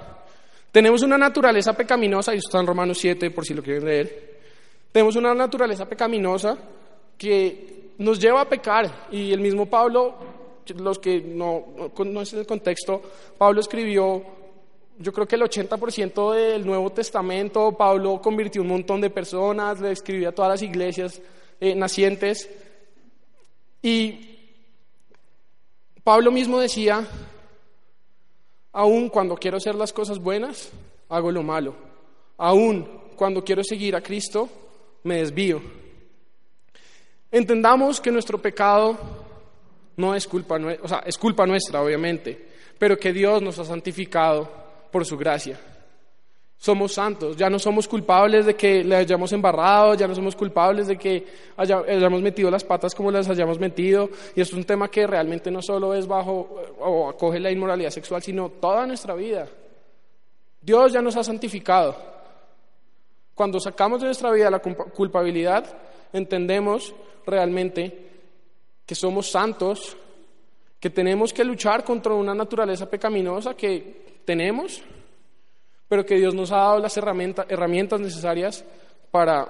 Tenemos 0.72 1.02
una 1.02 1.18
naturaleza 1.18 1.74
pecaminosa, 1.74 2.36
y 2.36 2.38
esto 2.38 2.50
está 2.50 2.60
en 2.60 2.68
Romanos 2.68 3.00
7 3.00 3.32
por 3.32 3.44
si 3.44 3.56
lo 3.56 3.64
quieren 3.64 3.86
leer. 3.86 4.40
Tenemos 4.92 5.16
una 5.16 5.34
naturaleza 5.34 5.90
pecaminosa 5.90 6.56
que 7.18 7.94
nos 7.98 8.20
lleva 8.20 8.42
a 8.42 8.50
pecar 8.50 9.08
y 9.12 9.34
el 9.34 9.40
mismo 9.40 9.66
Pablo, 9.66 10.14
los 10.78 11.00
que 11.00 11.22
no, 11.22 11.90
no 12.06 12.22
es 12.22 12.34
el 12.34 12.46
contexto, 12.46 13.02
Pablo 13.36 13.62
escribió, 13.62 14.24
yo 15.02 15.14
creo 15.14 15.26
que 15.26 15.38
el 15.38 15.44
80% 15.44 16.34
del 16.34 16.66
Nuevo 16.66 16.92
Testamento, 16.92 17.72
Pablo 17.72 18.22
convirtió 18.22 18.62
un 18.62 18.68
montón 18.68 19.00
de 19.00 19.10
personas, 19.10 19.80
le 19.80 19.92
escribió 19.92 20.28
a 20.28 20.32
todas 20.34 20.52
las 20.52 20.62
iglesias 20.62 21.22
eh, 21.62 21.74
nacientes 21.74 22.50
y 23.82 24.38
Pablo 26.04 26.32
mismo 26.32 26.60
decía, 26.60 27.08
aún 28.74 29.08
cuando 29.08 29.38
quiero 29.38 29.56
hacer 29.56 29.76
las 29.76 29.94
cosas 29.94 30.20
buenas, 30.20 30.70
hago 31.08 31.32
lo 31.32 31.44
malo. 31.44 31.76
Aún 32.38 32.86
cuando 33.16 33.44
quiero 33.44 33.64
seguir 33.64 33.96
a 33.96 34.02
Cristo, 34.02 34.50
me 35.04 35.18
desvío. 35.18 35.62
Entendamos 37.32 38.02
que 38.02 38.12
nuestro 38.12 38.42
pecado 38.42 38.98
no 39.96 40.14
es 40.14 40.28
culpa, 40.28 40.60
o 40.82 40.88
sea, 40.88 41.04
es 41.06 41.18
culpa 41.18 41.46
nuestra, 41.46 41.82
obviamente, 41.82 42.50
pero 42.78 42.98
que 42.98 43.14
Dios 43.14 43.42
nos 43.42 43.60
ha 43.60 43.66
santificado 43.66 44.69
por 44.92 45.06
su 45.06 45.18
gracia. 45.18 45.60
Somos 46.58 46.94
santos, 46.94 47.38
ya 47.38 47.50
no 47.50 47.58
somos 47.58 47.88
culpables 47.88 48.46
de 48.46 48.54
que 48.54 48.84
le 48.84 48.98
hayamos 48.98 49.32
embarrado, 49.32 49.94
ya 49.94 50.10
no 50.10 50.14
somos 50.14 50.36
culpables 50.36 50.88
de 50.88 50.98
que 50.98 51.26
hayamos 51.56 52.22
metido 52.22 52.52
las 52.52 52.66
patas 52.66 52.94
como 52.94 53.12
las 53.12 53.30
hayamos 53.30 53.58
metido. 53.58 54.10
Y 54.36 54.42
es 54.42 54.52
un 54.52 54.66
tema 54.66 54.92
que 54.92 55.08
realmente 55.08 55.50
no 55.52 55.62
solo 55.62 55.94
es 55.94 56.06
bajo 56.06 56.62
o 56.80 57.08
acoge 57.08 57.40
la 57.40 57.50
inmoralidad 57.50 57.92
sexual, 57.92 58.22
sino 58.22 58.50
toda 58.50 58.86
nuestra 58.86 59.16
vida. 59.16 59.48
Dios 60.62 60.92
ya 60.92 61.02
nos 61.02 61.16
ha 61.16 61.24
santificado. 61.24 61.96
Cuando 63.34 63.62
sacamos 63.62 64.02
de 64.02 64.08
nuestra 64.08 64.30
vida 64.32 64.52
la 64.52 64.60
culpabilidad, 64.60 65.64
entendemos 66.12 66.94
realmente 67.26 68.10
que 68.86 68.96
somos 68.96 69.32
santos, 69.32 69.96
que 70.78 70.90
tenemos 70.90 71.32
que 71.32 71.46
luchar 71.46 71.86
contra 71.86 72.14
una 72.14 72.36
naturaleza 72.36 72.90
pecaminosa 72.90 73.54
que 73.54 74.09
tenemos 74.30 74.84
pero 75.90 76.06
que 76.06 76.16
Dios 76.16 76.36
nos 76.36 76.52
ha 76.52 76.58
dado 76.58 76.80
las 76.80 76.96
herramientas, 76.96 77.48
herramientas 77.50 78.00
necesarias 78.00 78.64
para 79.10 79.48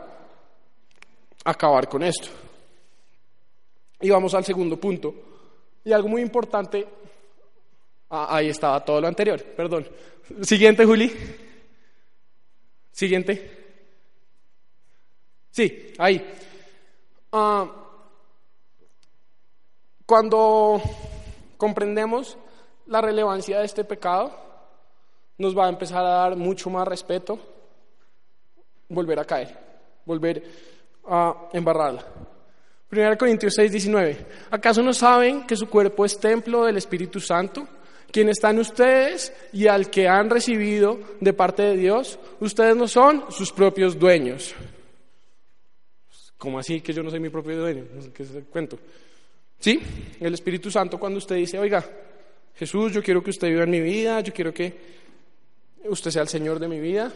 acabar 1.44 1.90
con 1.90 2.02
esto. 2.02 2.30
Y 4.00 4.10
vamos 4.10 4.34
al 4.34 4.46
segundo 4.46 4.80
punto. 4.80 5.14
Y 5.84 5.92
algo 5.92 6.08
muy 6.08 6.22
importante, 6.22 6.88
ah, 8.10 8.38
ahí 8.38 8.48
estaba 8.48 8.84
todo 8.86 9.02
lo 9.02 9.08
anterior, 9.08 9.44
perdón. 9.44 9.86
Siguiente, 10.42 10.86
Juli. 10.86 11.12
Siguiente. 12.94 13.58
Sí, 15.52 15.94
ahí. 15.98 16.26
Ah, 17.34 17.70
cuando 20.06 20.82
comprendemos 21.58 22.38
la 22.86 23.02
relevancia 23.02 23.60
de 23.60 23.66
este 23.66 23.84
pecado, 23.84 24.49
nos 25.40 25.58
va 25.58 25.66
a 25.66 25.70
empezar 25.70 26.06
a 26.06 26.10
dar 26.10 26.36
mucho 26.36 26.70
más 26.70 26.88
respeto 26.88 27.40
volver 28.90 29.20
a 29.20 29.26
caer, 29.26 29.56
volver 30.06 30.44
a 31.08 31.50
embarrarla. 31.54 32.06
1 32.92 33.18
Corintios 33.18 33.54
6, 33.56 33.72
19. 33.72 34.26
¿Acaso 34.50 34.82
no 34.82 34.94
saben 34.94 35.46
que 35.46 35.56
su 35.56 35.70
cuerpo 35.70 36.06
es 36.06 36.20
templo 36.20 36.66
del 36.66 36.78
Espíritu 36.78 37.20
Santo? 37.20 37.68
Quien 38.12 38.30
está 38.30 38.50
en 38.50 38.60
ustedes 38.60 39.32
y 39.54 39.68
al 39.68 39.92
que 39.92 40.08
han 40.08 40.30
recibido 40.30 41.00
de 41.20 41.34
parte 41.34 41.62
de 41.62 41.78
Dios, 41.78 42.18
ustedes 42.40 42.76
no 42.76 42.88
son 42.88 43.26
sus 43.30 43.52
propios 43.52 43.98
dueños. 43.98 44.56
¿Cómo 46.38 46.58
así 46.58 46.82
que 46.82 46.94
yo 46.94 47.04
no 47.04 47.12
soy 47.12 47.20
mi 47.20 47.30
propio 47.30 47.60
dueño? 47.60 47.84
¿Qué 48.14 48.24
es 48.24 48.34
el 48.34 48.46
cuento? 48.46 48.80
Sí, 49.60 49.80
el 50.20 50.34
Espíritu 50.34 50.72
Santo 50.72 50.98
cuando 50.98 51.20
usted 51.20 51.36
dice, 51.36 51.60
oiga, 51.60 51.86
Jesús, 52.56 52.92
yo 52.92 53.04
quiero 53.04 53.22
que 53.22 53.30
usted 53.30 53.50
viva 53.50 53.66
mi 53.68 53.82
vida, 53.82 54.22
yo 54.22 54.34
quiero 54.34 54.52
que 54.52 55.00
usted 55.86 56.12
sea 56.12 56.22
el 56.22 56.28
Señor 56.28 56.60
de 56.60 56.68
mi 56.68 56.80
vida. 56.80 57.12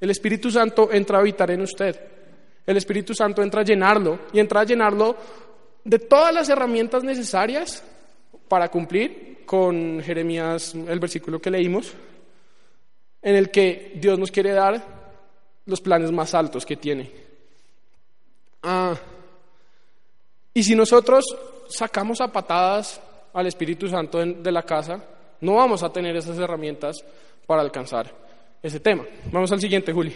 El 0.00 0.10
Espíritu 0.10 0.50
Santo 0.50 0.92
entra 0.92 1.18
a 1.18 1.20
habitar 1.20 1.50
en 1.50 1.62
usted. 1.62 1.98
El 2.66 2.76
Espíritu 2.76 3.14
Santo 3.14 3.42
entra 3.42 3.60
a 3.60 3.64
llenarlo 3.64 4.20
y 4.32 4.40
entra 4.40 4.60
a 4.60 4.64
llenarlo 4.64 5.16
de 5.84 5.98
todas 6.00 6.34
las 6.34 6.48
herramientas 6.48 7.04
necesarias 7.04 7.82
para 8.48 8.68
cumplir 8.68 9.44
con 9.46 10.00
Jeremías, 10.02 10.74
el 10.74 10.98
versículo 10.98 11.40
que 11.40 11.50
leímos, 11.50 11.92
en 13.22 13.36
el 13.36 13.50
que 13.50 13.92
Dios 13.96 14.18
nos 14.18 14.30
quiere 14.30 14.52
dar 14.52 14.82
los 15.64 15.80
planes 15.80 16.10
más 16.10 16.34
altos 16.34 16.66
que 16.66 16.76
tiene. 16.76 17.10
Ah, 18.62 18.96
y 20.52 20.62
si 20.62 20.74
nosotros 20.74 21.24
sacamos 21.68 22.20
a 22.20 22.32
patadas 22.32 23.00
al 23.32 23.46
Espíritu 23.46 23.88
Santo 23.88 24.24
de 24.24 24.52
la 24.52 24.62
casa, 24.62 25.04
no 25.40 25.54
vamos 25.56 25.82
a 25.82 25.92
tener 25.92 26.16
esas 26.16 26.38
herramientas 26.38 26.96
para 27.46 27.62
alcanzar 27.62 28.12
ese 28.62 28.80
tema. 28.80 29.04
Vamos 29.30 29.50
al 29.52 29.60
siguiente, 29.60 29.92
Juli. 29.92 30.14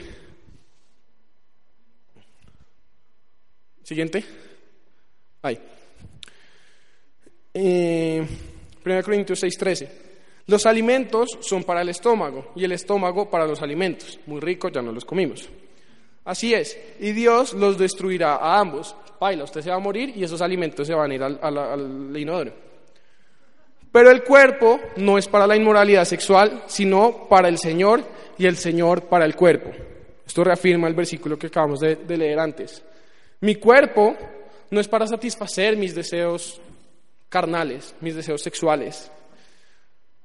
Siguiente. 3.82 4.24
Ahí. 5.42 5.58
Eh, 7.52 8.26
1 8.84 9.02
Corintios 9.02 9.42
6:13. 9.42 9.88
Los 10.46 10.66
alimentos 10.66 11.38
son 11.40 11.64
para 11.64 11.82
el 11.82 11.88
estómago 11.88 12.52
y 12.56 12.64
el 12.64 12.72
estómago 12.72 13.30
para 13.30 13.46
los 13.46 13.62
alimentos. 13.62 14.18
Muy 14.26 14.40
ricos, 14.40 14.72
ya 14.72 14.82
no 14.82 14.92
los 14.92 15.04
comimos. 15.04 15.48
Así 16.24 16.54
es. 16.54 16.78
Y 16.98 17.12
Dios 17.12 17.54
los 17.54 17.78
destruirá 17.78 18.36
a 18.36 18.58
ambos. 18.58 18.94
Paila, 19.18 19.44
usted 19.44 19.60
se 19.60 19.70
va 19.70 19.76
a 19.76 19.80
morir 19.80 20.12
y 20.16 20.24
esos 20.24 20.40
alimentos 20.40 20.86
se 20.86 20.94
van 20.94 21.10
a 21.10 21.14
ir 21.14 21.22
al, 21.22 21.38
al, 21.42 21.58
al 21.58 22.16
inodoro. 22.16 22.69
Pero 23.92 24.10
el 24.10 24.22
cuerpo 24.22 24.80
no 24.96 25.18
es 25.18 25.26
para 25.26 25.46
la 25.46 25.56
inmoralidad 25.56 26.04
sexual, 26.04 26.62
sino 26.66 27.26
para 27.28 27.48
el 27.48 27.58
Señor 27.58 28.04
y 28.38 28.46
el 28.46 28.56
Señor 28.56 29.02
para 29.02 29.24
el 29.24 29.34
cuerpo. 29.34 29.70
Esto 30.24 30.44
reafirma 30.44 30.86
el 30.86 30.94
versículo 30.94 31.38
que 31.38 31.48
acabamos 31.48 31.80
de, 31.80 31.96
leer 32.16 32.38
antes. 32.38 32.82
Mi 33.40 33.56
cuerpo 33.56 34.16
no 34.70 34.80
es 34.80 34.86
para 34.86 35.06
satisfacer 35.06 35.76
mis 35.76 35.94
deseos 35.94 36.60
carnales, 37.28 37.94
mis 38.00 38.14
deseos 38.14 38.40
sexuales. 38.40 39.10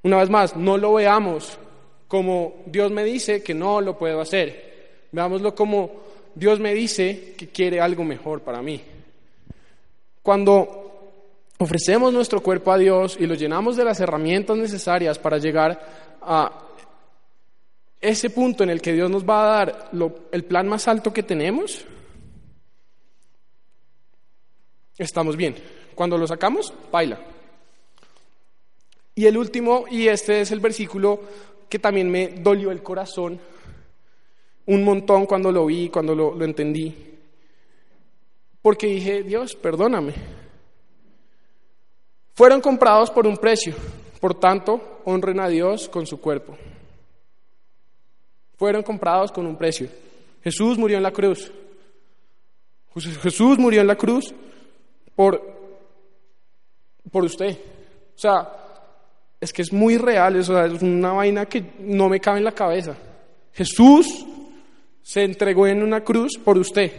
Una 0.04 0.18
vez 0.18 0.30
más, 0.30 0.56
no 0.56 0.78
lo 0.78 0.94
veamos 0.94 1.58
como 2.08 2.62
Dios 2.68 2.92
me 2.92 3.04
dice 3.04 3.42
que 3.42 3.56
no 3.56 3.82
lo 3.82 3.98
puedo 3.98 4.22
hacer. 4.22 5.08
Veámoslo 5.12 5.56
como 5.56 6.04
Dios 6.36 6.60
me 6.60 6.76
dice 6.76 7.34
que 7.36 7.48
quiere 7.48 7.82
algo 7.82 8.04
mejor 8.04 8.42
para 8.42 8.62
mí. 8.62 8.80
Cuando 10.22 10.85
ofrecemos 11.58 12.14
nuestro 12.14 12.42
cuerpo 12.42 12.72
a 12.72 12.78
Dios 12.78 13.18
y 13.20 13.26
lo 13.26 13.36
llenamos 13.36 13.78
de 13.78 13.86
las 13.86 14.00
herramientas 14.00 14.58
necesarias 14.58 15.18
para 15.18 15.38
llegar 15.38 16.18
a 16.22 16.62
ese 18.02 18.30
punto 18.30 18.64
en 18.64 18.70
el 18.70 18.82
que 18.82 18.94
Dios 18.94 19.10
nos 19.10 19.28
va 19.28 19.42
a 19.42 19.58
dar 19.58 19.90
el 20.32 20.44
plan 20.44 20.68
más 20.68 20.88
alto 20.88 21.14
que 21.14 21.24
tenemos, 21.24 21.86
estamos 24.98 25.36
bien. 25.36 25.56
Cuando 25.96 26.18
lo 26.18 26.28
sacamos, 26.28 26.74
baila. 26.92 27.20
Y 29.16 29.26
el 29.26 29.38
último, 29.38 29.86
y 29.90 30.08
este 30.08 30.42
es 30.42 30.52
el 30.52 30.60
versículo 30.60 31.22
que 31.70 31.80
también 31.80 32.10
me 32.12 32.28
dolió 32.28 32.70
el 32.72 32.84
corazón 32.84 33.40
un 34.68 34.84
montón 34.84 35.26
cuando 35.26 35.52
lo 35.52 35.66
vi, 35.68 35.90
cuando 35.90 36.14
lo, 36.14 36.36
lo 36.36 36.44
entendí, 36.44 36.94
porque 38.62 38.88
dije, 38.88 39.24
Dios, 39.24 39.56
perdóname 39.56 40.45
fueron 42.36 42.62
comprados 42.62 43.10
por 43.10 43.26
un 43.26 43.38
precio, 43.38 43.74
por 44.20 44.36
tanto, 44.40 45.00
honren 45.06 45.40
a 45.40 45.48
Dios 45.48 45.90
con 45.90 46.06
su 46.06 46.20
cuerpo. 46.20 46.56
Fueron 48.58 48.84
comprados 48.84 49.32
con 49.32 49.48
un 49.48 49.58
precio. 49.58 49.90
Jesús 50.44 50.78
murió 50.78 50.98
en 50.98 51.04
la 51.04 51.12
cruz. 51.12 51.52
Jesús 53.22 53.58
murió 53.58 53.82
en 53.82 53.88
la 53.88 53.96
cruz 53.96 54.34
por, 55.16 55.42
por 57.12 57.24
usted. 57.24 57.58
O 58.16 58.18
sea, 58.18 58.48
es 59.40 59.52
que 59.52 59.62
es 59.62 59.74
muy 59.74 59.98
real, 59.98 60.36
es 60.36 60.50
una 60.50 61.14
vaina 61.14 61.46
que 61.46 61.74
no 61.80 62.08
me 62.10 62.20
cabe 62.20 62.38
en 62.38 62.46
la 62.46 62.54
cabeza. 62.54 62.96
Jesús 63.54 64.26
se 65.02 65.24
entregó 65.24 65.68
en 65.68 65.84
una 65.84 66.04
cruz 66.04 66.38
por 66.44 66.58
usted, 66.58 66.92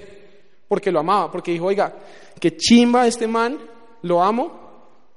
porque 0.69 0.93
lo 0.93 1.01
amaba, 1.01 1.31
porque 1.31 1.53
dijo, 1.53 1.67
oiga, 1.67 1.93
que 2.39 2.57
chimba 2.57 3.07
este 3.07 3.27
man, 3.27 3.59
lo 4.03 4.23
amo, 4.23 4.66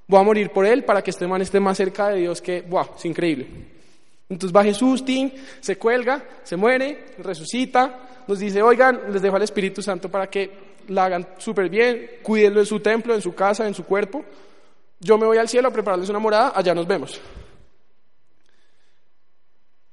Voy 0.10 0.19
a 0.19 0.24
morir 0.24 0.50
por 0.50 0.65
él 0.65 0.84
para 0.84 1.04
que 1.04 1.12
este 1.12 1.28
man 1.28 1.39
esté 1.43 1.60
más 1.60 1.78
cerca 1.78 2.10
de 2.10 2.22
Dios 2.22 2.41
que, 2.41 2.63
wow, 2.63 2.88
es 2.98 3.06
increíble. 3.06 3.48
Entonces 4.28 4.56
va 4.56 4.63
Jesús, 4.63 5.06
Tim, 5.06 5.30
se 5.60 5.78
cuelga, 5.78 6.26
se 6.41 6.58
muere, 6.58 7.13
resucita, 7.19 8.24
nos 8.28 8.39
dice, 8.39 8.63
oigan, 8.63 9.13
les 9.13 9.22
dejo 9.22 9.36
al 9.36 9.43
Espíritu 9.43 9.84
Santo 9.84 10.10
para 10.10 10.28
que 10.28 10.50
la 10.88 11.06
hagan 11.06 11.28
súper 11.38 11.69
bien, 11.69 12.10
cuídenlo 12.24 12.60
en 12.60 12.65
su 12.65 12.80
templo, 12.80 13.13
en 13.13 13.22
su 13.22 13.36
casa, 13.36 13.67
en 13.67 13.76
su 13.76 13.86
cuerpo. 13.86 14.26
Yo 15.00 15.15
me 15.19 15.28
voy 15.28 15.38
al 15.38 15.48
cielo 15.48 15.67
a 15.67 15.72
prepararles 15.72 16.10
una 16.10 16.17
morada, 16.17 16.54
allá 16.56 16.74
nos 16.74 16.88
vemos. 16.88 17.22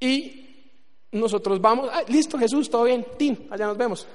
Y 0.00 0.72
nosotros 1.12 1.60
vamos, 1.60 1.90
listo 2.08 2.38
Jesús, 2.38 2.70
todo 2.70 2.84
bien, 2.84 3.06
Tim, 3.18 3.36
allá 3.50 3.66
nos 3.66 3.76
vemos. 3.76 4.08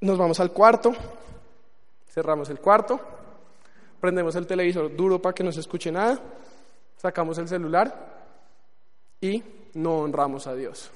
Nos 0.00 0.18
vamos 0.18 0.40
al 0.40 0.50
cuarto, 0.50 0.92
cerramos 2.08 2.50
el 2.50 2.58
cuarto, 2.58 3.00
prendemos 4.02 4.34
el 4.34 4.48
televisor 4.48 4.96
duro 4.96 5.22
para 5.22 5.32
que 5.32 5.44
no 5.44 5.52
se 5.52 5.60
escuche 5.60 5.92
nada, 5.92 6.20
sacamos 6.96 7.38
el 7.38 7.46
celular 7.46 8.34
y 9.20 9.40
no 9.74 9.98
honramos 9.98 10.48
a 10.48 10.56
Dios. 10.56 10.90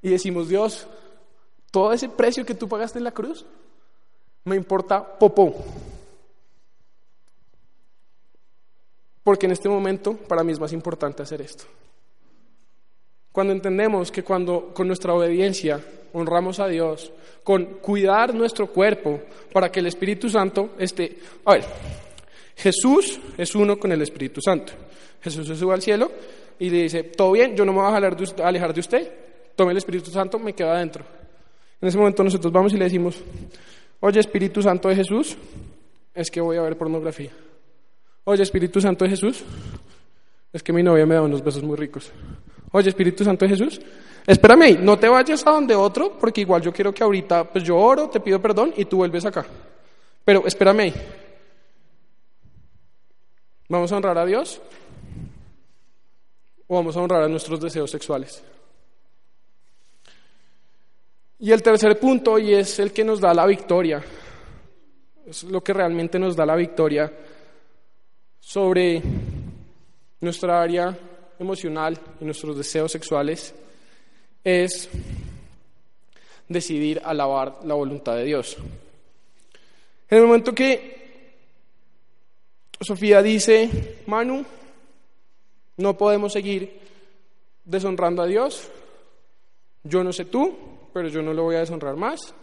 Y 0.00 0.10
decimos, 0.10 0.48
Dios, 0.48 0.86
todo 1.72 1.92
ese 1.92 2.08
precio 2.08 2.46
que 2.46 2.54
tú 2.54 2.68
pagaste 2.68 2.98
en 2.98 3.04
la 3.04 3.10
cruz, 3.10 3.44
me 4.44 4.54
importa 4.54 5.18
popó. 5.18 5.52
Porque 9.24 9.46
en 9.46 9.52
este 9.52 9.68
momento 9.68 10.16
para 10.16 10.44
mí 10.44 10.52
es 10.52 10.60
más 10.60 10.72
importante 10.72 11.24
hacer 11.24 11.40
esto. 11.40 11.64
Cuando 13.32 13.52
entendemos 13.52 14.12
que 14.12 14.22
cuando 14.22 14.72
con 14.72 14.86
nuestra 14.86 15.12
obediencia 15.12 15.84
honramos 16.12 16.60
a 16.60 16.68
Dios, 16.68 17.12
con 17.42 17.64
cuidar 17.80 18.34
nuestro 18.34 18.68
cuerpo 18.68 19.20
para 19.52 19.70
que 19.70 19.80
el 19.80 19.86
Espíritu 19.86 20.28
Santo 20.28 20.70
esté... 20.78 21.18
A 21.44 21.54
ver, 21.54 21.64
Jesús 22.56 23.18
es 23.38 23.54
uno 23.54 23.78
con 23.78 23.90
el 23.92 24.02
Espíritu 24.02 24.40
Santo. 24.40 24.72
Jesús 25.22 25.46
se 25.46 25.56
sube 25.56 25.74
al 25.74 25.82
cielo 25.82 26.10
y 26.58 26.70
le 26.70 26.82
dice, 26.82 27.04
todo 27.04 27.32
bien, 27.32 27.56
yo 27.56 27.64
no 27.64 27.72
me 27.72 27.80
voy 27.80 27.92
a 27.92 27.96
alejar 28.46 28.74
de 28.74 28.80
usted, 28.80 29.12
tome 29.56 29.72
el 29.72 29.78
Espíritu 29.78 30.10
Santo, 30.10 30.38
me 30.38 30.52
queda 30.52 30.74
adentro. 30.74 31.04
En 31.80 31.88
ese 31.88 31.96
momento 31.96 32.22
nosotros 32.22 32.52
vamos 32.52 32.74
y 32.74 32.76
le 32.76 32.84
decimos, 32.84 33.16
oye 34.00 34.20
Espíritu 34.20 34.60
Santo 34.62 34.88
de 34.88 34.96
Jesús, 34.96 35.36
es 36.14 36.30
que 36.30 36.40
voy 36.40 36.58
a 36.58 36.62
ver 36.62 36.76
pornografía. 36.76 37.30
Oye 38.24 38.42
Espíritu 38.42 38.80
Santo 38.80 39.04
de 39.04 39.10
Jesús, 39.10 39.42
es 40.52 40.62
que 40.62 40.72
mi 40.72 40.82
novia 40.82 41.06
me 41.06 41.14
da 41.14 41.22
unos 41.22 41.42
besos 41.42 41.62
muy 41.62 41.76
ricos. 41.76 42.12
Oye 42.72 42.90
Espíritu 42.90 43.24
Santo 43.24 43.46
de 43.46 43.50
Jesús, 43.50 43.80
espérame, 44.26 44.78
no 44.80 44.98
te 44.98 45.08
vayas 45.08 45.46
a 45.46 45.50
donde 45.50 45.74
otro, 45.74 46.18
porque 46.18 46.42
igual 46.42 46.62
yo 46.62 46.72
quiero 46.72 46.92
que 46.92 47.02
ahorita, 47.02 47.44
pues 47.44 47.64
yo 47.64 47.76
oro, 47.76 48.08
te 48.08 48.20
pido 48.20 48.40
perdón 48.40 48.72
y 48.76 48.84
tú 48.84 48.98
vuelves 48.98 49.24
acá. 49.24 49.44
Pero 50.24 50.46
espérame 50.46 50.92
¿Vamos 53.70 53.92
a 53.92 53.96
honrar 53.96 54.18
a 54.18 54.26
Dios? 54.26 54.60
¿O 56.66 56.74
vamos 56.74 56.96
a 56.96 57.00
honrar 57.00 57.22
a 57.22 57.28
nuestros 57.28 57.60
deseos 57.60 57.88
sexuales? 57.88 58.42
Y 61.38 61.52
el 61.52 61.62
tercer 61.62 61.96
punto, 61.96 62.36
y 62.36 62.52
es 62.52 62.80
el 62.80 62.92
que 62.92 63.04
nos 63.04 63.20
da 63.20 63.32
la 63.32 63.46
victoria, 63.46 64.02
es 65.24 65.44
lo 65.44 65.62
que 65.62 65.72
realmente 65.72 66.18
nos 66.18 66.34
da 66.34 66.44
la 66.44 66.56
victoria 66.56 67.12
sobre 68.40 69.00
nuestra 70.20 70.60
área 70.60 70.98
emocional 71.38 71.96
y 72.20 72.24
nuestros 72.24 72.56
deseos 72.56 72.90
sexuales, 72.90 73.54
es 74.44 74.88
decidir 76.48 77.00
alabar 77.04 77.60
la 77.64 77.74
voluntad 77.74 78.16
de 78.16 78.24
Dios. 78.24 78.56
En 80.08 80.18
el 80.18 80.26
momento 80.26 80.54
que 80.54 81.00
Sofía 82.80 83.22
dice, 83.22 84.02
Manu, 84.06 84.44
no 85.76 85.96
podemos 85.96 86.32
seguir 86.32 86.80
deshonrando 87.64 88.22
a 88.22 88.26
Dios, 88.26 88.68
yo 89.84 90.02
no 90.02 90.12
sé 90.12 90.24
tú, 90.26 90.56
pero 90.92 91.08
yo 91.08 91.22
no 91.22 91.32
lo 91.32 91.44
voy 91.44 91.56
a 91.56 91.60
deshonrar 91.60 91.96
más. 91.96 92.34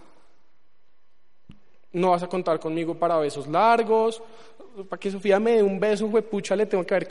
No 1.94 2.12
vas 2.12 2.24
a 2.24 2.28
contar 2.28 2.60
conmigo 2.60 2.96
para 2.96 3.18
besos 3.18 3.48
largos. 3.48 4.22
Para 4.90 5.00
que 5.00 5.12
Sofía 5.12 5.40
me 5.40 5.54
dé 5.54 5.64
un 5.64 5.80
beso, 5.80 6.10
pucha, 6.10 6.56
le 6.56 6.66
tengo 6.66 6.86
que 6.86 7.08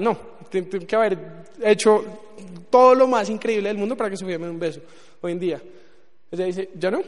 no, 0.00 0.18
tengo 0.50 0.86
que 0.86 0.96
haber 0.96 1.44
hecho 1.62 2.04
todo 2.70 2.94
lo 2.94 3.06
más 3.06 3.30
increíble 3.30 3.68
del 3.68 3.78
mundo 3.78 3.96
para 3.96 4.10
que 4.10 4.24
me 4.24 4.38
dé 4.38 4.50
un 4.50 4.58
beso 4.58 4.80
hoy 5.20 5.32
en 5.32 5.38
día. 5.38 5.62
Ella 6.30 6.44
dice, 6.44 6.70
ya 6.74 6.90
no, 6.90 7.02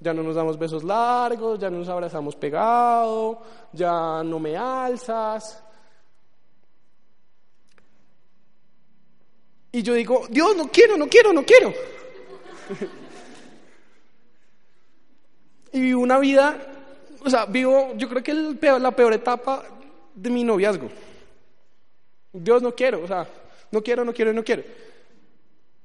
ya 0.00 0.14
no 0.14 0.22
nos 0.22 0.34
damos 0.34 0.58
besos 0.58 0.84
largos, 0.84 1.58
ya 1.58 1.70
no 1.70 1.78
nos 1.78 1.88
abrazamos 1.88 2.36
pegado, 2.36 3.42
ya 3.72 4.22
no 4.24 4.38
me 4.38 4.56
alzas. 4.56 5.62
Y 9.72 9.82
yo 9.82 9.94
digo, 9.94 10.26
Dios, 10.30 10.56
no 10.56 10.68
quiero, 10.68 10.96
no 10.96 11.08
quiero, 11.08 11.32
no 11.32 11.44
quiero. 11.44 11.72
y 15.72 15.80
vivo 15.80 16.00
una 16.00 16.18
vida, 16.18 16.56
o 17.24 17.30
sea, 17.30 17.46
vivo, 17.46 17.92
yo 17.96 18.08
creo 18.08 18.22
que 18.22 18.30
el 18.30 18.58
la 18.80 18.92
peor 18.92 19.12
etapa 19.12 19.64
de 20.14 20.30
mi 20.30 20.44
noviazgo. 20.44 20.88
Dios 22.32 22.62
no 22.62 22.74
quiero, 22.74 23.02
o 23.02 23.06
sea, 23.06 23.26
no 23.70 23.82
quiero, 23.82 24.04
no 24.04 24.12
quiero, 24.12 24.32
no 24.32 24.44
quiero. 24.44 24.62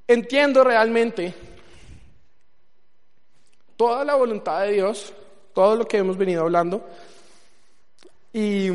Entiendo 0.10 0.64
realmente 0.64 1.36
toda 3.78 4.04
la 4.04 4.16
voluntad 4.16 4.64
de 4.64 4.72
Dios, 4.72 5.14
todo 5.54 5.76
lo 5.76 5.88
que 5.88 5.98
hemos 5.98 6.18
venido 6.18 6.42
hablando, 6.42 6.84
y, 8.34 8.70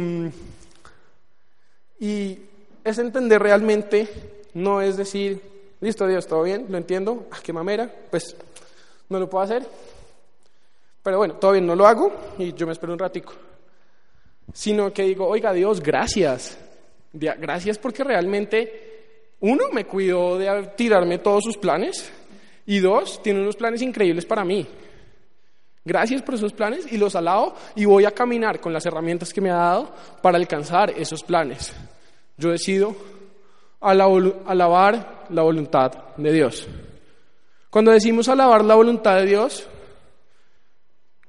y 1.98 2.38
es 2.84 2.98
entender 2.98 3.42
realmente, 3.42 4.08
no 4.54 4.80
es 4.80 4.96
decir, 4.96 5.42
listo 5.80 6.06
Dios, 6.06 6.24
todo 6.28 6.44
bien, 6.44 6.66
lo 6.68 6.78
entiendo, 6.78 7.26
ah, 7.32 7.38
qué 7.42 7.52
mamera, 7.52 7.92
pues 8.12 8.36
no 9.08 9.18
lo 9.18 9.28
puedo 9.28 9.42
hacer, 9.42 9.66
pero 11.02 11.18
bueno, 11.18 11.34
todo 11.34 11.50
bien, 11.50 11.66
no 11.66 11.74
lo 11.74 11.84
hago 11.84 12.12
y 12.38 12.52
yo 12.52 12.64
me 12.64 12.74
espero 12.74 12.92
un 12.92 12.98
ratico. 13.00 13.32
Sino 14.52 14.92
que 14.92 15.02
digo, 15.02 15.26
oiga 15.26 15.52
Dios, 15.52 15.82
gracias. 15.82 16.56
Gracias 17.12 17.76
porque 17.76 18.04
realmente, 18.04 18.93
uno, 19.40 19.64
me 19.72 19.84
cuidó 19.84 20.38
de 20.38 20.70
tirarme 20.76 21.18
todos 21.18 21.44
sus 21.44 21.56
planes 21.56 22.10
y 22.66 22.78
dos, 22.78 23.22
tiene 23.22 23.40
unos 23.40 23.56
planes 23.56 23.82
increíbles 23.82 24.24
para 24.24 24.44
mí. 24.44 24.66
Gracias 25.84 26.22
por 26.22 26.34
esos 26.34 26.52
planes 26.52 26.90
y 26.90 26.96
los 26.96 27.14
alabo 27.14 27.54
y 27.76 27.84
voy 27.84 28.06
a 28.06 28.10
caminar 28.10 28.58
con 28.58 28.72
las 28.72 28.86
herramientas 28.86 29.32
que 29.34 29.42
me 29.42 29.50
ha 29.50 29.56
dado 29.56 29.94
para 30.22 30.38
alcanzar 30.38 30.90
esos 30.90 31.22
planes. 31.22 31.74
Yo 32.38 32.50
decido 32.50 32.96
alabar 33.80 35.26
la 35.28 35.42
voluntad 35.42 35.92
de 36.16 36.32
Dios. 36.32 36.66
Cuando 37.68 37.90
decimos 37.90 38.28
alabar 38.28 38.64
la 38.64 38.76
voluntad 38.76 39.16
de 39.16 39.26
Dios, 39.26 39.68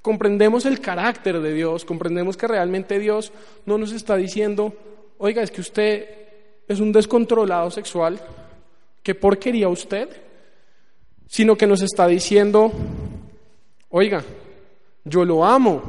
comprendemos 0.01 0.65
el 0.65 0.79
carácter 0.79 1.41
de 1.41 1.51
Dios, 1.51 1.83
comprendemos 1.83 2.37
que 2.37 2.47
realmente 2.47 2.97
Dios 2.97 3.33
no 3.65 3.77
nos 3.77 3.91
está 3.91 4.15
diciendo, 4.15 4.73
oiga, 5.17 5.41
es 5.41 5.51
que 5.51 5.61
usted 5.61 6.24
es 6.67 6.79
un 6.79 6.91
descontrolado 6.91 7.69
sexual, 7.71 8.19
¿qué 9.03 9.15
porquería 9.15 9.69
usted? 9.69 10.09
Sino 11.27 11.55
que 11.55 11.67
nos 11.67 11.81
está 11.81 12.07
diciendo, 12.07 12.71
oiga, 13.89 14.23
yo 15.03 15.23
lo 15.23 15.45
amo, 15.45 15.81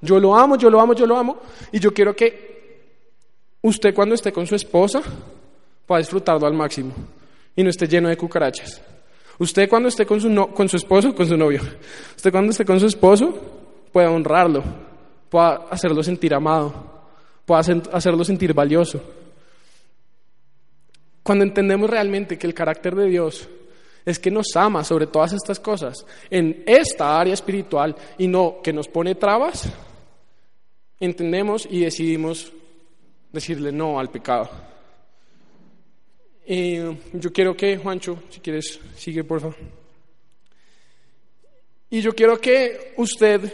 yo 0.00 0.18
lo 0.18 0.36
amo, 0.36 0.56
yo 0.56 0.70
lo 0.70 0.80
amo, 0.80 0.94
yo 0.94 1.06
lo 1.06 1.16
amo, 1.16 1.38
y 1.72 1.78
yo 1.78 1.92
quiero 1.92 2.14
que 2.14 2.52
usted 3.62 3.94
cuando 3.94 4.14
esté 4.14 4.32
con 4.32 4.46
su 4.46 4.54
esposa 4.54 5.02
pueda 5.86 5.98
disfrutarlo 5.98 6.46
al 6.46 6.54
máximo 6.54 6.92
y 7.54 7.62
no 7.62 7.70
esté 7.70 7.86
lleno 7.86 8.08
de 8.08 8.16
cucarachas. 8.16 8.80
Usted 9.38 9.68
cuando 9.68 9.88
esté 9.88 10.06
con 10.06 10.20
su, 10.20 10.28
no, 10.28 10.48
con 10.54 10.68
su 10.68 10.76
esposo, 10.76 11.14
con 11.14 11.26
su 11.26 11.36
novio, 11.36 11.60
usted 12.16 12.30
cuando 12.30 12.50
esté 12.50 12.64
con 12.64 12.78
su 12.78 12.86
esposo, 12.86 13.34
pueda 13.92 14.10
honrarlo, 14.10 14.62
pueda 15.28 15.66
hacerlo 15.70 16.02
sentir 16.02 16.34
amado, 16.34 16.72
pueda 17.44 17.60
hacerlo 17.92 18.24
sentir 18.24 18.54
valioso. 18.54 19.00
Cuando 21.22 21.44
entendemos 21.44 21.88
realmente 21.88 22.38
que 22.38 22.46
el 22.46 22.54
carácter 22.54 22.94
de 22.94 23.06
Dios 23.06 23.48
es 24.04 24.18
que 24.18 24.30
nos 24.30 24.56
ama 24.56 24.82
sobre 24.82 25.06
todas 25.06 25.32
estas 25.32 25.60
cosas 25.60 26.04
en 26.28 26.64
esta 26.66 27.18
área 27.20 27.34
espiritual 27.34 27.94
y 28.18 28.26
no 28.26 28.60
que 28.62 28.72
nos 28.72 28.88
pone 28.88 29.14
trabas, 29.14 29.72
entendemos 30.98 31.66
y 31.70 31.80
decidimos 31.80 32.52
decirle 33.32 33.70
no 33.70 33.98
al 33.98 34.10
pecado. 34.10 34.50
Y 36.44 36.76
yo 37.12 37.32
quiero 37.32 37.56
que, 37.56 37.78
Juancho, 37.78 38.24
si 38.28 38.40
quieres, 38.40 38.80
sigue 38.96 39.22
por 39.22 39.40
favor. 39.40 39.56
Y 41.90 42.00
yo 42.00 42.14
quiero 42.14 42.40
que 42.40 42.94
usted 42.96 43.52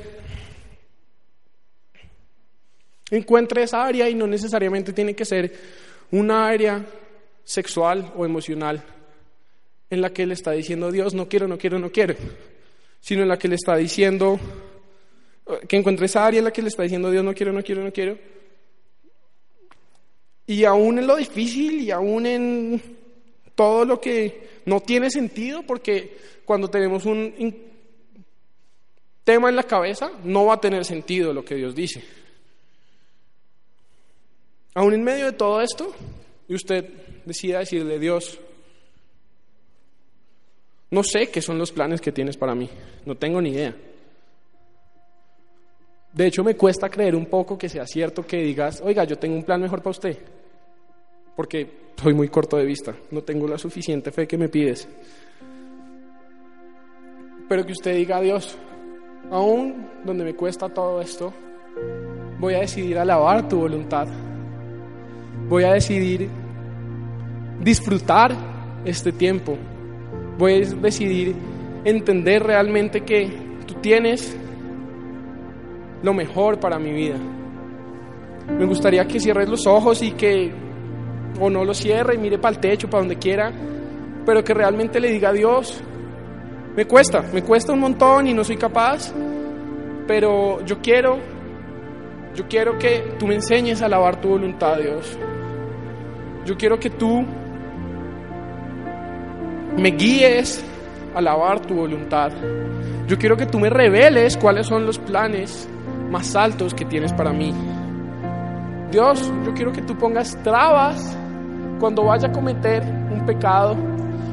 encuentre 3.10 3.64
esa 3.64 3.84
área 3.84 4.08
y 4.08 4.14
no 4.14 4.26
necesariamente 4.26 4.92
tiene 4.92 5.14
que 5.14 5.24
ser 5.24 5.52
una 6.12 6.46
área 6.46 6.84
sexual 7.48 8.12
o 8.14 8.26
emocional 8.26 8.84
en 9.88 10.02
la 10.02 10.12
que 10.12 10.26
le 10.26 10.34
está 10.34 10.52
diciendo 10.52 10.92
Dios, 10.92 11.14
no 11.14 11.30
quiero, 11.30 11.48
no 11.48 11.56
quiero, 11.56 11.78
no 11.78 11.90
quiero, 11.90 12.14
sino 13.00 13.22
en 13.22 13.28
la 13.28 13.38
que 13.38 13.48
le 13.48 13.54
está 13.54 13.74
diciendo, 13.76 14.38
que 15.66 15.78
encuentre 15.78 16.04
esa 16.04 16.26
área 16.26 16.38
en 16.38 16.44
la 16.44 16.52
que 16.52 16.60
le 16.60 16.68
está 16.68 16.82
diciendo 16.82 17.10
Dios, 17.10 17.24
no 17.24 17.32
quiero, 17.32 17.54
no 17.54 17.62
quiero, 17.62 17.82
no 17.82 17.90
quiero, 17.90 18.18
Y 20.46 20.64
aún 20.64 20.98
en 20.98 21.06
lo 21.06 21.16
difícil 21.16 21.80
y 21.80 21.90
aún 21.90 22.26
en 22.26 22.82
todo 23.54 23.86
lo 23.86 23.98
que 23.98 24.60
no 24.66 24.80
tiene 24.80 25.10
sentido, 25.10 25.62
porque 25.62 26.18
cuando 26.44 26.68
tenemos 26.68 27.06
un 27.06 27.56
tema 29.24 29.48
en 29.48 29.56
la 29.56 29.62
cabeza, 29.62 30.12
no 30.22 30.44
va 30.44 30.54
a 30.54 30.60
tener 30.60 30.84
sentido 30.84 31.32
lo 31.32 31.46
que 31.46 31.54
Dios 31.54 31.74
dice. 31.74 32.04
Aún 34.74 34.92
en 34.92 35.02
medio 35.02 35.24
de 35.24 35.32
todo 35.32 35.62
esto, 35.62 35.94
y 36.46 36.54
usted 36.54 37.07
decida 37.28 37.60
decirle, 37.60 37.98
Dios, 37.98 38.40
no 40.90 41.02
sé 41.02 41.30
qué 41.30 41.42
son 41.42 41.58
los 41.58 41.70
planes 41.70 42.00
que 42.00 42.10
tienes 42.10 42.36
para 42.36 42.54
mí, 42.54 42.68
no 43.04 43.14
tengo 43.16 43.40
ni 43.40 43.50
idea. 43.50 43.76
De 46.12 46.26
hecho, 46.26 46.42
me 46.42 46.56
cuesta 46.56 46.88
creer 46.88 47.14
un 47.14 47.26
poco 47.26 47.56
que 47.56 47.68
sea 47.68 47.86
cierto 47.86 48.26
que 48.26 48.38
digas, 48.38 48.80
oiga, 48.82 49.04
yo 49.04 49.18
tengo 49.18 49.36
un 49.36 49.44
plan 49.44 49.60
mejor 49.60 49.80
para 49.80 49.90
usted, 49.90 50.18
porque 51.36 51.70
soy 51.96 52.14
muy 52.14 52.28
corto 52.28 52.56
de 52.56 52.64
vista, 52.64 52.96
no 53.10 53.22
tengo 53.22 53.46
la 53.46 53.58
suficiente 53.58 54.10
fe 54.10 54.26
que 54.26 54.38
me 54.38 54.48
pides. 54.48 54.88
Pero 57.48 57.64
que 57.64 57.72
usted 57.72 57.94
diga, 57.94 58.20
Dios, 58.20 58.56
aún 59.30 59.88
donde 60.04 60.24
me 60.24 60.34
cuesta 60.34 60.68
todo 60.68 61.00
esto, 61.00 61.32
voy 62.38 62.54
a 62.54 62.60
decidir 62.60 62.98
alabar 62.98 63.48
tu 63.48 63.58
voluntad. 63.58 64.08
Voy 65.48 65.64
a 65.64 65.72
decidir 65.72 66.28
disfrutar 67.60 68.32
este 68.84 69.12
tiempo. 69.12 69.56
A 70.40 70.44
decidir 70.44 71.34
entender 71.84 72.42
realmente 72.42 73.00
que 73.02 73.28
tú 73.66 73.74
tienes 73.74 74.36
lo 76.02 76.14
mejor 76.14 76.60
para 76.60 76.78
mi 76.78 76.92
vida. 76.92 77.16
Me 78.56 78.64
gustaría 78.64 79.06
que 79.06 79.20
cierres 79.20 79.48
los 79.48 79.66
ojos 79.66 80.02
y 80.02 80.12
que, 80.12 80.52
o 81.40 81.50
no 81.50 81.64
los 81.64 81.78
cierre 81.78 82.14
y 82.14 82.18
mire 82.18 82.38
para 82.38 82.54
el 82.54 82.60
techo, 82.60 82.88
para 82.88 83.00
donde 83.02 83.16
quiera, 83.16 83.52
pero 84.24 84.42
que 84.42 84.54
realmente 84.54 85.00
le 85.00 85.10
diga 85.10 85.30
a 85.30 85.32
Dios, 85.32 85.82
me 86.76 86.86
cuesta, 86.86 87.24
me 87.32 87.42
cuesta 87.42 87.72
un 87.72 87.80
montón 87.80 88.26
y 88.28 88.34
no 88.34 88.44
soy 88.44 88.56
capaz, 88.56 89.12
pero 90.06 90.64
yo 90.64 90.78
quiero, 90.80 91.18
yo 92.34 92.46
quiero 92.48 92.78
que 92.78 93.16
tú 93.18 93.26
me 93.26 93.34
enseñes 93.34 93.82
a 93.82 93.86
alabar 93.86 94.20
tu 94.20 94.28
voluntad, 94.28 94.78
Dios. 94.78 95.18
Yo 96.46 96.56
quiero 96.56 96.78
que 96.78 96.90
tú 96.90 97.26
me 99.78 99.90
guíes 99.90 100.64
a 101.14 101.18
alabar 101.18 101.60
tu 101.60 101.74
voluntad. 101.74 102.32
Yo 103.06 103.16
quiero 103.16 103.36
que 103.36 103.46
tú 103.46 103.58
me 103.58 103.70
reveles 103.70 104.36
cuáles 104.36 104.66
son 104.66 104.84
los 104.84 104.98
planes 104.98 105.68
más 106.10 106.34
altos 106.36 106.74
que 106.74 106.84
tienes 106.84 107.12
para 107.12 107.32
mí. 107.32 107.54
Dios, 108.90 109.32
yo 109.44 109.54
quiero 109.54 109.72
que 109.72 109.82
tú 109.82 109.96
pongas 109.96 110.36
trabas 110.42 111.16
cuando 111.78 112.04
vaya 112.04 112.28
a 112.28 112.32
cometer 112.32 112.82
un 112.82 113.24
pecado, 113.24 113.76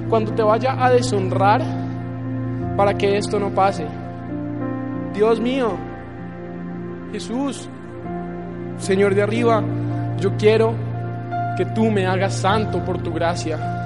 cuando 0.09 0.33
te 0.33 0.41
vaya 0.41 0.83
a 0.83 0.89
deshonrar, 0.89 1.61
para 2.75 2.93
que 2.93 3.17
esto 3.17 3.39
no 3.39 3.49
pase. 3.51 3.85
Dios 5.13 5.39
mío, 5.39 5.77
Jesús, 7.11 7.69
Señor 8.77 9.15
de 9.15 9.21
arriba, 9.21 9.63
yo 10.19 10.35
quiero 10.37 10.73
que 11.57 11.65
tú 11.67 11.89
me 11.89 12.05
hagas 12.05 12.33
santo 12.33 12.83
por 12.83 13.01
tu 13.01 13.13
gracia. 13.13 13.84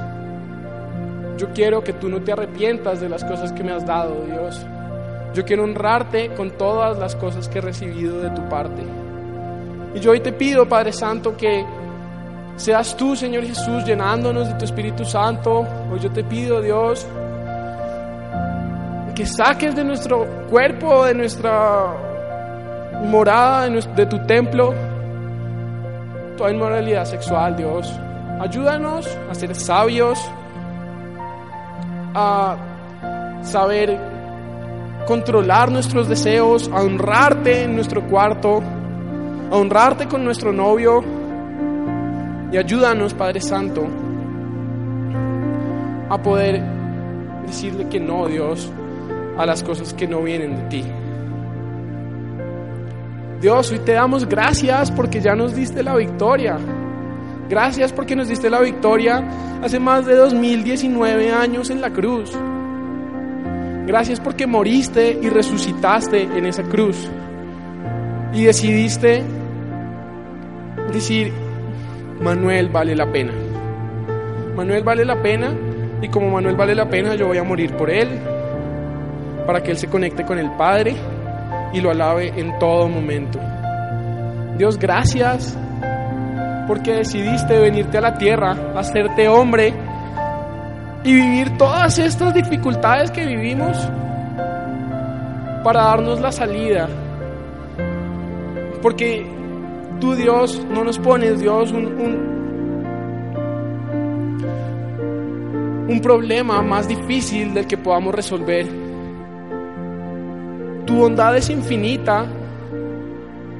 Yo 1.40 1.48
quiero 1.54 1.82
que 1.82 1.94
tú 1.94 2.10
no 2.10 2.22
te 2.22 2.34
arrepientas 2.34 3.00
de 3.00 3.08
las 3.08 3.24
cosas 3.24 3.54
que 3.54 3.64
me 3.64 3.72
has 3.72 3.86
dado, 3.86 4.26
Dios. 4.26 4.60
Yo 5.34 5.46
quiero 5.46 5.64
honrarte 5.64 6.34
con 6.36 6.52
todas 6.52 7.00
las 7.00 7.16
cosas 7.16 7.48
que 7.48 7.60
he 7.60 7.62
recibido 7.62 8.20
de 8.20 8.30
tu 8.32 8.50
parte. 8.50 8.84
Y 9.96 10.02
yo 10.02 10.12
hoy 10.12 10.20
te 10.20 10.34
pido, 10.34 10.68
Padre 10.68 10.92
Santo, 10.92 11.38
que 11.38 11.66
seas 12.58 12.98
tú, 12.98 13.16
Señor 13.16 13.46
Jesús, 13.46 13.86
llenándonos 13.86 14.50
de 14.50 14.56
tu 14.56 14.66
Espíritu 14.66 15.06
Santo. 15.06 15.66
Hoy 15.90 16.00
yo 16.02 16.12
te 16.12 16.26
pido, 16.26 16.62
Dios, 16.62 17.08
que 19.16 19.26
saques 19.26 19.74
de 19.78 19.86
nuestro 19.86 20.28
cuerpo, 20.50 21.06
de 21.06 21.14
nuestra 21.14 21.94
morada, 23.06 23.70
de 23.70 24.06
tu 24.08 24.20
templo, 24.26 24.74
toda 26.36 26.52
inmoralidad 26.52 27.06
sexual, 27.06 27.56
Dios. 27.56 27.90
Ayúdanos 28.42 29.08
a 29.32 29.34
ser 29.36 29.56
sabios, 29.56 30.20
a 32.20 33.44
saber 33.44 33.98
controlar 35.08 35.72
nuestros 35.72 36.08
deseos, 36.10 36.70
a 36.74 36.82
honrarte 36.82 37.64
en 37.64 37.76
nuestro 37.76 38.04
cuarto, 38.08 38.62
a 39.52 39.56
honrarte 39.56 40.08
con 40.08 40.24
nuestro 40.24 40.52
novio. 40.52 41.04
Y 42.52 42.58
ayúdanos, 42.58 43.14
Padre 43.14 43.42
Santo, 43.42 43.88
a 46.10 46.22
poder 46.22 46.62
decirle 47.46 47.88
que 47.88 48.00
no, 48.00 48.28
Dios, 48.28 48.72
a 49.38 49.46
las 49.46 49.64
cosas 49.64 49.94
que 49.94 50.08
no 50.08 50.22
vienen 50.22 50.56
de 50.56 50.64
ti. 50.64 50.84
Dios, 53.40 53.72
hoy 53.72 53.80
te 53.80 53.94
damos 53.94 54.28
gracias 54.28 54.92
porque 54.92 55.22
ya 55.22 55.34
nos 55.36 55.56
diste 55.56 55.82
la 55.82 55.96
victoria. 55.96 56.58
Gracias 57.48 57.94
porque 57.94 58.16
nos 58.16 58.28
diste 58.28 58.50
la 58.50 58.60
victoria 58.60 59.24
hace 59.62 59.80
más 59.80 60.06
de 60.06 60.16
2019 60.16 61.32
años 61.32 61.70
en 61.70 61.82
la 61.82 61.90
cruz. 61.92 62.32
Gracias 63.86 64.20
porque 64.20 64.46
moriste 64.48 65.20
y 65.22 65.30
resucitaste 65.30 66.24
en 66.24 66.46
esa 66.46 66.64
cruz. 66.64 67.10
Y 68.34 68.44
decidiste 68.44 69.24
decir, 70.94 71.34
Manuel 72.22 72.70
vale 72.70 72.96
la 72.96 73.12
pena. 73.12 73.34
Manuel 74.56 74.84
vale 74.84 75.06
la 75.06 75.22
pena 75.22 75.56
y 76.02 76.08
como 76.10 76.30
Manuel 76.30 76.56
vale 76.56 76.76
la 76.76 76.90
pena 76.90 77.16
yo 77.16 77.28
voy 77.28 77.38
a 77.38 77.44
morir 77.44 77.74
por 77.74 77.90
él, 77.90 78.08
para 79.46 79.62
que 79.64 79.72
él 79.72 79.78
se 79.78 79.88
conecte 79.88 80.24
con 80.24 80.38
el 80.38 80.52
Padre 80.52 80.96
y 81.74 81.82
lo 81.82 81.92
alabe 81.92 82.34
en 82.36 82.58
todo 82.60 82.88
momento. 82.88 83.40
Dios, 84.58 84.78
gracias 84.78 85.58
porque 86.70 86.94
decidiste 86.94 87.58
venirte 87.58 87.98
a 87.98 88.02
la 88.02 88.14
tierra, 88.14 88.56
hacerte 88.76 89.28
hombre 89.28 89.74
y 91.04 91.16
vivir 91.16 91.58
todas 91.58 91.98
estas 91.98 92.32
dificultades 92.32 93.10
que 93.10 93.26
vivimos 93.26 93.76
para 95.64 95.86
darnos 95.86 96.22
la 96.22 96.32
salida. 96.32 96.88
Porque 98.84 99.26
tú 100.00 100.14
Dios 100.14 100.64
no 100.70 100.84
nos 100.84 101.00
pones, 101.00 101.40
Dios, 101.40 101.72
un, 101.72 101.88
un, 101.88 102.30
un 105.90 106.02
problema 106.02 106.62
más 106.62 106.88
difícil 106.88 107.52
del 107.56 107.66
que 107.66 107.78
podamos 107.78 108.14
resolver. 108.14 108.68
Tu 110.86 110.96
bondad 110.96 111.36
es 111.36 111.50
infinita 111.50 112.28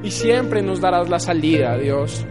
y 0.00 0.12
siempre 0.12 0.62
nos 0.62 0.80
darás 0.80 1.08
la 1.08 1.18
salida, 1.18 1.76
Dios. 1.76 2.24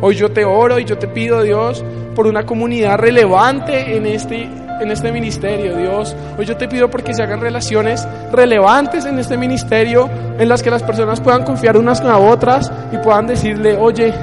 Hoy 0.00 0.14
yo 0.14 0.30
te 0.30 0.44
oro 0.44 0.78
y 0.78 0.84
yo 0.84 0.96
te 0.96 1.08
pido, 1.08 1.42
Dios, 1.42 1.84
por 2.14 2.26
una 2.26 2.46
comunidad 2.46 2.98
relevante 2.98 3.96
en 3.96 4.06
este, 4.06 4.44
en 4.44 4.90
este 4.90 5.10
ministerio, 5.10 5.76
Dios. 5.76 6.14
Hoy 6.38 6.46
yo 6.46 6.56
te 6.56 6.68
pido 6.68 6.88
porque 6.88 7.14
se 7.14 7.22
hagan 7.22 7.40
relaciones 7.40 8.06
relevantes 8.32 9.04
en 9.06 9.18
este 9.18 9.36
ministerio, 9.36 10.08
en 10.38 10.48
las 10.48 10.62
que 10.62 10.70
las 10.70 10.84
personas 10.84 11.20
puedan 11.20 11.44
confiar 11.44 11.76
unas 11.76 12.00
a 12.00 12.16
otras 12.16 12.70
y 12.92 12.98
puedan 12.98 13.26
decirle, 13.26 13.76
oye, 13.76 14.14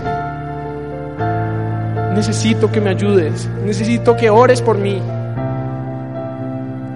necesito 2.14 2.72
que 2.72 2.80
me 2.80 2.92
ayudes, 2.92 3.50
necesito 3.66 4.16
que 4.16 4.30
ores 4.30 4.62
por 4.62 4.78
mí. 4.78 5.02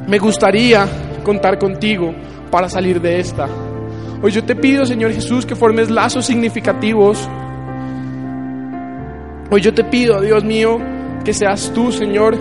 Me 0.08 0.20
gustaría 0.20 0.88
contar 1.24 1.60
contigo 1.60 2.14
para 2.50 2.70
salir 2.70 3.02
de 3.02 3.20
esta. 3.20 3.48
Hoy 4.22 4.32
yo 4.32 4.44
te 4.44 4.56
pido, 4.56 4.86
Señor 4.86 5.12
Jesús, 5.12 5.46
que 5.46 5.56
formes 5.56 5.90
lazos 5.90 6.26
significativos. 6.26 7.30
Hoy 9.52 9.62
yo 9.62 9.74
te 9.74 9.84
pido, 9.84 10.22
Dios 10.22 10.44
mío, 10.44 10.78
que 11.26 11.34
seas 11.34 11.72
tú, 11.74 11.92
Señor, 11.92 12.38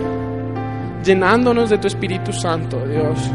llenándonos 1.03 1.71
de 1.71 1.79
tu 1.79 1.87
Espíritu 1.87 2.31
Santo, 2.31 2.85
Dios. 2.85 3.31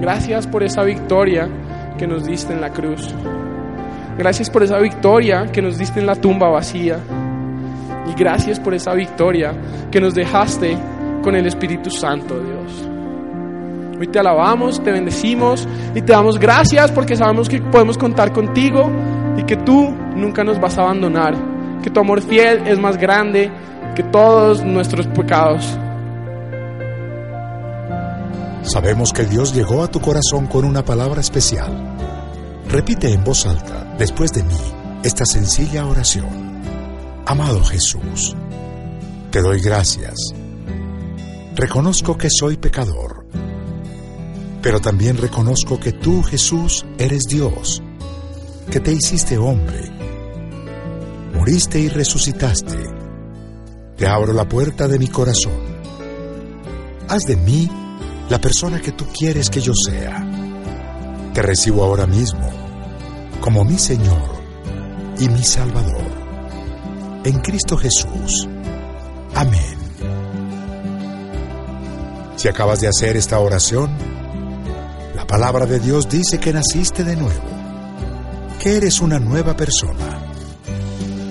Gracias 0.00 0.46
por 0.46 0.62
esa 0.62 0.82
victoria 0.82 1.48
que 1.96 2.06
nos 2.06 2.26
diste 2.26 2.52
en 2.52 2.60
la 2.60 2.70
cruz. 2.70 3.14
Gracias 4.18 4.50
por 4.50 4.62
esa 4.62 4.78
victoria 4.78 5.50
que 5.50 5.62
nos 5.62 5.78
diste 5.78 5.98
en 5.98 6.06
la 6.06 6.14
tumba 6.14 6.50
vacía. 6.50 6.98
Y 8.06 8.14
gracias 8.18 8.60
por 8.60 8.74
esa 8.74 8.92
victoria 8.92 9.54
que 9.90 9.98
nos 9.98 10.14
dejaste 10.14 10.76
con 11.22 11.34
el 11.34 11.46
Espíritu 11.46 11.90
Santo, 11.90 12.38
Dios. 12.38 12.86
Hoy 13.98 14.08
te 14.08 14.18
alabamos, 14.18 14.82
te 14.82 14.92
bendecimos 14.92 15.66
y 15.94 16.02
te 16.02 16.12
damos 16.12 16.38
gracias 16.38 16.92
porque 16.92 17.16
sabemos 17.16 17.48
que 17.48 17.62
podemos 17.62 17.96
contar 17.96 18.30
contigo 18.32 18.90
y 19.38 19.42
que 19.44 19.56
tú 19.56 19.90
nunca 20.16 20.44
nos 20.44 20.60
vas 20.60 20.76
a 20.76 20.82
abandonar, 20.82 21.34
que 21.82 21.90
tu 21.90 22.00
amor 22.00 22.22
fiel 22.22 22.66
es 22.66 22.78
más 22.78 22.96
grande 22.96 23.50
que 23.94 24.02
todos 24.02 24.64
nuestros 24.64 25.06
pecados. 25.08 25.64
Sabemos 28.62 29.12
que 29.12 29.24
Dios 29.24 29.54
llegó 29.54 29.82
a 29.82 29.88
tu 29.88 30.00
corazón 30.00 30.46
con 30.46 30.64
una 30.64 30.84
palabra 30.84 31.20
especial. 31.20 31.96
Repite 32.68 33.12
en 33.12 33.24
voz 33.24 33.46
alta, 33.46 33.94
después 33.98 34.32
de 34.32 34.44
mí, 34.44 34.54
esta 35.02 35.24
sencilla 35.24 35.86
oración. 35.86 36.60
Amado 37.26 37.64
Jesús, 37.64 38.36
te 39.30 39.40
doy 39.40 39.60
gracias. 39.60 40.14
Reconozco 41.56 42.16
que 42.16 42.28
soy 42.30 42.58
pecador, 42.58 43.26
pero 44.62 44.80
también 44.80 45.16
reconozco 45.16 45.80
que 45.80 45.92
tú, 45.92 46.22
Jesús, 46.22 46.84
eres 46.98 47.24
Dios, 47.24 47.82
que 48.70 48.80
te 48.80 48.92
hiciste 48.92 49.36
hombre, 49.38 49.90
moriste 51.40 51.80
y 51.80 51.88
resucitaste. 51.88 52.76
Te 53.96 54.06
abro 54.06 54.34
la 54.34 54.46
puerta 54.46 54.86
de 54.86 54.98
mi 54.98 55.08
corazón. 55.08 55.58
Haz 57.08 57.24
de 57.24 57.36
mí 57.36 57.66
la 58.28 58.38
persona 58.38 58.78
que 58.78 58.92
tú 58.92 59.06
quieres 59.06 59.48
que 59.48 59.62
yo 59.62 59.72
sea. 59.72 60.22
Te 61.32 61.40
recibo 61.40 61.82
ahora 61.82 62.06
mismo 62.06 62.46
como 63.40 63.64
mi 63.64 63.78
Señor 63.78 64.34
y 65.18 65.30
mi 65.30 65.42
Salvador. 65.42 66.04
En 67.24 67.38
Cristo 67.38 67.78
Jesús. 67.78 68.46
Amén. 69.34 69.78
Si 72.36 72.48
acabas 72.48 72.80
de 72.80 72.88
hacer 72.88 73.16
esta 73.16 73.38
oración, 73.38 73.90
la 75.16 75.26
palabra 75.26 75.64
de 75.64 75.80
Dios 75.80 76.06
dice 76.06 76.38
que 76.38 76.52
naciste 76.52 77.02
de 77.02 77.16
nuevo, 77.16 77.48
que 78.62 78.76
eres 78.76 79.00
una 79.00 79.18
nueva 79.18 79.56
persona. 79.56 80.29